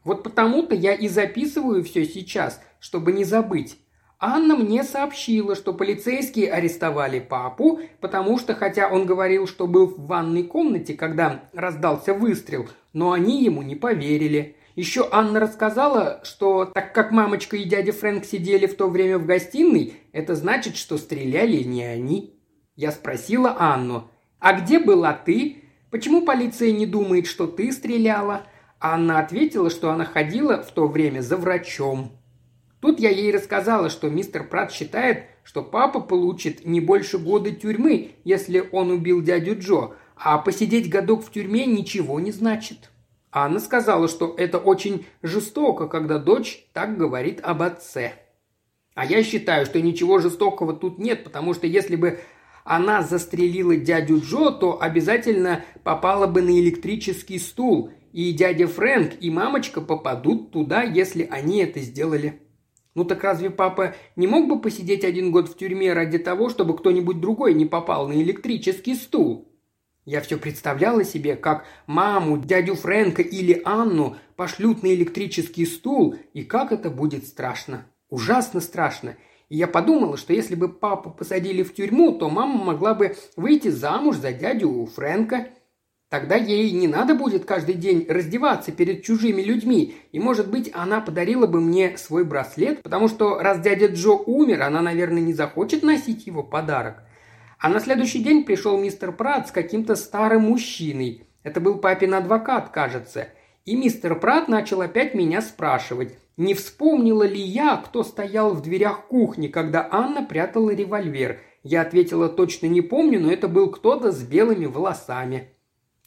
Вот 0.03 0.23
потому-то 0.23 0.73
я 0.73 0.93
и 0.93 1.07
записываю 1.07 1.83
все 1.83 2.05
сейчас, 2.05 2.61
чтобы 2.79 3.11
не 3.11 3.23
забыть. 3.23 3.77
Анна 4.19 4.55
мне 4.55 4.83
сообщила, 4.83 5.55
что 5.55 5.73
полицейские 5.73 6.51
арестовали 6.51 7.19
папу, 7.19 7.81
потому 8.01 8.39
что, 8.39 8.55
хотя 8.55 8.89
он 8.89 9.05
говорил, 9.05 9.45
что 9.45 9.67
был 9.67 9.85
в 9.85 10.07
ванной 10.07 10.43
комнате, 10.43 10.95
когда 10.95 11.43
раздался 11.53 12.15
выстрел, 12.15 12.67
но 12.93 13.11
они 13.11 13.43
ему 13.43 13.61
не 13.61 13.75
поверили. 13.75 14.56
Еще 14.77 15.09
Анна 15.11 15.39
рассказала, 15.39 16.21
что 16.23 16.65
так 16.65 16.93
как 16.93 17.09
мамочка 17.09 17.57
и 17.57 17.63
дядя 17.63 17.91
Фрэнк 17.91 18.23
сидели 18.23 18.67
в 18.67 18.77
то 18.77 18.87
время 18.87 19.17
в 19.17 19.25
гостиной, 19.25 19.95
это 20.11 20.35
значит, 20.35 20.77
что 20.77 20.99
стреляли 20.99 21.63
не 21.63 21.83
они. 21.83 22.39
Я 22.75 22.91
спросила 22.91 23.55
Анну, 23.57 24.11
«А 24.37 24.53
где 24.53 24.77
была 24.77 25.13
ты? 25.13 25.63
Почему 25.89 26.21
полиция 26.21 26.71
не 26.73 26.85
думает, 26.85 27.25
что 27.25 27.47
ты 27.47 27.71
стреляла?» 27.71 28.43
Анна 28.79 29.17
ответила, 29.17 29.71
что 29.71 29.89
она 29.89 30.05
ходила 30.05 30.61
в 30.61 30.69
то 30.69 30.87
время 30.87 31.21
за 31.21 31.37
врачом. 31.37 32.11
Тут 32.79 32.99
я 32.99 33.09
ей 33.09 33.31
рассказала, 33.31 33.89
что 33.89 34.11
мистер 34.11 34.47
Пратт 34.47 34.71
считает, 34.71 35.23
что 35.43 35.63
папа 35.63 36.01
получит 36.01 36.67
не 36.67 36.81
больше 36.81 37.17
года 37.17 37.49
тюрьмы, 37.49 38.11
если 38.23 38.63
он 38.71 38.91
убил 38.91 39.23
дядю 39.23 39.57
Джо, 39.57 39.95
а 40.15 40.37
посидеть 40.37 40.87
годок 40.87 41.25
в 41.25 41.31
тюрьме 41.31 41.65
ничего 41.65 42.19
не 42.19 42.31
значит. 42.31 42.91
Анна 43.43 43.59
сказала, 43.59 44.07
что 44.07 44.33
это 44.37 44.57
очень 44.57 45.05
жестоко, 45.21 45.87
когда 45.87 46.17
дочь 46.17 46.65
так 46.73 46.97
говорит 46.97 47.39
об 47.43 47.61
отце. 47.61 48.13
А 48.95 49.05
я 49.05 49.23
считаю, 49.23 49.65
что 49.65 49.79
ничего 49.79 50.17
жестокого 50.17 50.73
тут 50.73 50.97
нет, 50.97 51.23
потому 51.23 51.53
что 51.53 51.67
если 51.67 51.95
бы 51.95 52.19
она 52.63 53.03
застрелила 53.03 53.75
дядю 53.75 54.19
Джо, 54.21 54.51
то 54.51 54.81
обязательно 54.81 55.63
попала 55.83 56.25
бы 56.25 56.41
на 56.41 56.49
электрический 56.49 57.37
стул, 57.37 57.91
и 58.11 58.31
дядя 58.31 58.67
Фрэнк, 58.67 59.13
и 59.21 59.29
мамочка 59.29 59.81
попадут 59.81 60.51
туда, 60.51 60.81
если 60.81 61.27
они 61.29 61.59
это 61.59 61.79
сделали. 61.79 62.41
Ну 62.95 63.05
так 63.05 63.23
разве 63.23 63.51
папа 63.51 63.93
не 64.15 64.25
мог 64.25 64.47
бы 64.49 64.59
посидеть 64.59 65.05
один 65.05 65.31
год 65.31 65.47
в 65.47 65.55
тюрьме 65.55 65.93
ради 65.93 66.17
того, 66.17 66.49
чтобы 66.49 66.75
кто-нибудь 66.75 67.21
другой 67.21 67.53
не 67.53 67.67
попал 67.67 68.07
на 68.07 68.13
электрический 68.13 68.95
стул? 68.95 69.47
Я 70.07 70.21
все 70.21 70.37
представляла 70.37 71.03
себе, 71.03 71.35
как 71.35 71.65
маму, 71.85 72.37
дядю 72.37 72.75
Фрэнка 72.75 73.21
или 73.21 73.61
Анну 73.65 74.15
пошлют 74.37 74.81
на 74.81 74.87
электрический 74.87 75.65
стул, 75.65 76.15
и 76.33 76.45
как 76.45 76.71
это 76.71 76.89
будет 76.89 77.27
страшно. 77.27 77.87
Ужасно 78.09 78.61
страшно. 78.61 79.17
И 79.49 79.57
я 79.57 79.67
подумала, 79.67 80.15
что 80.15 80.31
если 80.31 80.55
бы 80.55 80.69
папу 80.69 81.11
посадили 81.11 81.61
в 81.61 81.73
тюрьму, 81.73 82.13
то 82.13 82.29
мама 82.29 82.63
могла 82.63 82.93
бы 82.93 83.17
выйти 83.35 83.67
замуж 83.67 84.15
за 84.15 84.31
дядю 84.31 84.87
Фрэнка. 84.95 85.49
Тогда 86.09 86.37
ей 86.37 86.71
не 86.71 86.87
надо 86.87 87.13
будет 87.13 87.43
каждый 87.43 87.75
день 87.75 88.05
раздеваться 88.07 88.71
перед 88.71 89.03
чужими 89.03 89.41
людьми, 89.41 89.93
и, 90.13 90.19
может 90.21 90.49
быть, 90.49 90.71
она 90.73 91.01
подарила 91.01 91.47
бы 91.47 91.59
мне 91.59 91.97
свой 91.97 92.23
браслет, 92.23 92.81
потому 92.81 93.09
что 93.09 93.39
раз 93.39 93.59
дядя 93.59 93.87
Джо 93.87 94.11
умер, 94.11 94.61
она, 94.61 94.81
наверное, 94.81 95.19
не 95.21 95.33
захочет 95.33 95.83
носить 95.83 96.27
его 96.27 96.43
подарок. 96.43 97.03
А 97.59 97.69
на 97.69 97.79
следующий 97.79 98.23
день 98.23 98.43
пришел 98.43 98.77
мистер 98.79 99.11
Пратт 99.11 99.47
с 99.47 99.51
каким-то 99.51 99.95
старым 99.95 100.43
мужчиной. 100.43 101.27
Это 101.43 101.59
был 101.59 101.79
папин 101.79 102.13
адвокат, 102.13 102.69
кажется. 102.69 103.29
И 103.65 103.75
мистер 103.75 104.19
Пратт 104.19 104.47
начал 104.47 104.81
опять 104.81 105.13
меня 105.13 105.41
спрашивать, 105.41 106.17
не 106.37 106.53
вспомнила 106.53 107.23
ли 107.23 107.41
я, 107.41 107.77
кто 107.77 108.03
стоял 108.03 108.53
в 108.53 108.61
дверях 108.61 109.07
кухни, 109.07 109.47
когда 109.47 109.87
Анна 109.91 110.23
прятала 110.23 110.69
револьвер? 110.69 111.39
Я 111.63 111.81
ответила, 111.81 112.29
точно 112.29 112.67
не 112.67 112.81
помню, 112.81 113.19
но 113.19 113.31
это 113.31 113.47
был 113.47 113.71
кто-то 113.71 114.11
с 114.11 114.21
белыми 114.21 114.67
волосами. 114.67 115.49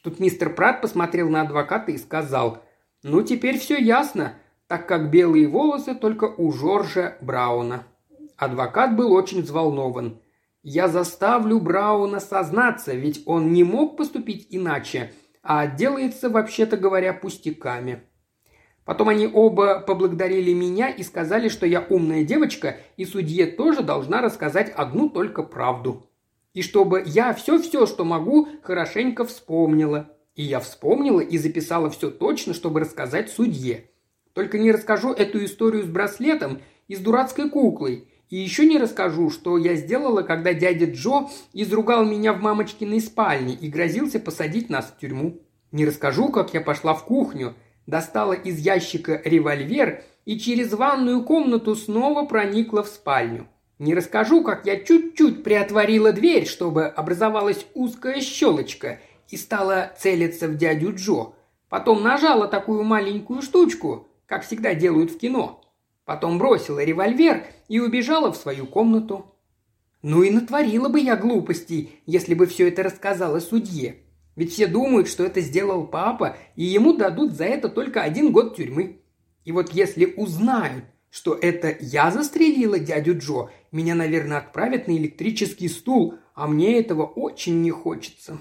Тут 0.03 0.21
мистер 0.21 0.55
Прат 0.55 0.81
посмотрел 0.81 1.29
на 1.29 1.43
адвоката 1.43 1.91
и 1.91 1.99
сказал, 1.99 2.63
«Ну, 3.03 3.23
теперь 3.23 3.59
все 3.59 3.77
ясно, 3.77 4.35
так 4.69 4.87
как 4.87 5.11
белые 5.11 5.49
волосы 5.49 5.97
только 5.97 6.27
у 6.27 6.53
Жоржа 6.53 7.17
Брауна». 7.21 7.83
Адвокат 8.37 8.97
был 8.97 9.13
очень 9.13 9.43
взволнован. 9.43 10.21
«Я 10.63 10.89
заставлю 10.89 11.61
Брауна 11.61 12.21
сознаться, 12.21 12.95
ведь 12.95 13.23
он 13.27 13.53
не 13.53 13.65
мог 13.65 13.97
поступить 13.97 14.47
иначе, 14.51 15.13
а 15.43 15.67
делается, 15.67 16.29
вообще-то 16.29 16.77
говоря, 16.77 17.13
пустяками». 17.13 18.03
Потом 18.85 19.09
они 19.09 19.31
оба 19.33 19.79
поблагодарили 19.81 20.53
меня 20.53 20.89
и 20.89 21.03
сказали, 21.03 21.49
что 21.49 21.65
я 21.65 21.87
умная 21.89 22.25
девочка, 22.25 22.79
и 22.97 23.05
судье 23.05 23.47
тоже 23.47 23.83
должна 23.83 24.21
рассказать 24.21 24.71
одну 24.71 25.09
только 25.09 25.43
правду. 25.43 26.11
И 26.55 26.63
чтобы 26.63 27.05
я 27.07 27.33
все-все, 27.33 27.87
что 27.87 28.05
могу, 28.05 28.49
хорошенько 28.63 29.25
вспомнила. 29.25 30.11
И 30.35 30.43
я 30.43 30.59
вспомнила 30.59 31.21
и 31.21 31.39
записала 31.39 31.91
все 31.91 32.11
точно, 32.11 32.55
чтобы 32.55 32.81
рассказать 32.81 33.31
судье. 33.31 33.91
Только 34.33 34.59
не 34.59 34.73
расскажу 34.73 35.13
эту 35.13 35.45
историю 35.45 35.85
с 35.85 35.87
браслетом 35.87 36.61
и 36.89 36.97
с 36.97 36.99
дурацкой 36.99 37.49
куклой. 37.51 38.09
И 38.31 38.37
еще 38.37 38.65
не 38.65 38.79
расскажу, 38.79 39.31
что 39.31 39.59
я 39.59 39.75
сделала, 39.75 40.23
когда 40.23 40.55
дядя 40.55 40.87
Джо 40.87 41.29
изругал 41.53 42.05
меня 42.05 42.33
в 42.33 42.41
мамочкиной 42.41 43.01
спальне 43.01 43.55
и 43.55 43.69
грозился 43.69 44.19
посадить 44.19 44.71
нас 44.71 44.87
в 44.87 44.99
тюрьму. 44.99 45.41
Не 45.73 45.85
расскажу, 45.85 46.31
как 46.31 46.55
я 46.55 46.61
пошла 46.63 46.95
в 46.95 47.05
кухню– 47.05 47.55
достала 47.91 48.33
из 48.33 48.59
ящика 48.59 49.21
револьвер 49.25 50.03
и 50.25 50.39
через 50.39 50.73
ванную 50.73 51.25
комнату 51.25 51.75
снова 51.75 52.25
проникла 52.25 52.83
в 52.83 52.89
спальню. 52.89 53.49
Не 53.79 53.95
расскажу, 53.95 54.43
как 54.43 54.67
я 54.67 54.79
чуть-чуть 54.79 55.43
приотворила 55.43 56.13
дверь, 56.13 56.47
чтобы 56.47 56.87
образовалась 56.87 57.67
узкая 57.75 58.21
щелочка 58.21 59.01
и 59.29 59.37
стала 59.37 59.93
целиться 59.99 60.49
в 60.49 60.57
дядю 60.57 60.95
Джо. 60.95 61.33
Потом 61.69 62.03
нажала 62.03 62.47
такую 62.47 62.85
маленькую 62.85 63.43
штучку, 63.43 64.09
как 64.27 64.45
всегда 64.45 64.75
делают 64.75 65.11
в 65.11 65.19
кино. 65.19 65.63
Потом 66.11 66.39
бросила 66.39 66.83
револьвер 66.83 67.45
и 67.69 67.79
убежала 67.79 68.33
в 68.33 68.37
свою 68.37 68.67
комнату. 68.67 69.33
Ну 70.03 70.25
и 70.25 70.31
натворила 70.33 70.89
бы 70.89 70.99
я 70.99 71.15
глупостей, 71.15 72.01
если 72.05 72.35
бы 72.35 72.47
все 72.47 72.67
это 72.67 72.83
рассказала 72.83 73.39
судье. 73.39 73.99
Ведь 74.35 74.53
все 74.53 74.67
думают, 74.67 75.07
что 75.07 75.25
это 75.25 75.41
сделал 75.41 75.87
папа, 75.87 76.37
и 76.57 76.65
ему 76.65 76.95
дадут 76.95 77.35
за 77.35 77.45
это 77.45 77.69
только 77.69 78.03
один 78.03 78.33
год 78.33 78.57
тюрьмы. 78.57 79.03
И 79.45 79.53
вот 79.53 79.73
если 79.73 80.13
узнают, 80.17 80.85
что 81.11 81.39
это 81.41 81.77
я 81.79 82.11
застрелила 82.11 82.81
дядю 82.81 83.17
Джо, 83.17 83.51
меня, 83.71 83.95
наверное, 83.95 84.39
отправят 84.39 84.89
на 84.89 84.97
электрический 84.97 85.69
стул, 85.69 86.17
а 86.35 86.49
мне 86.49 86.81
этого 86.81 87.05
очень 87.05 87.63
не 87.63 87.71
хочется. 87.71 88.39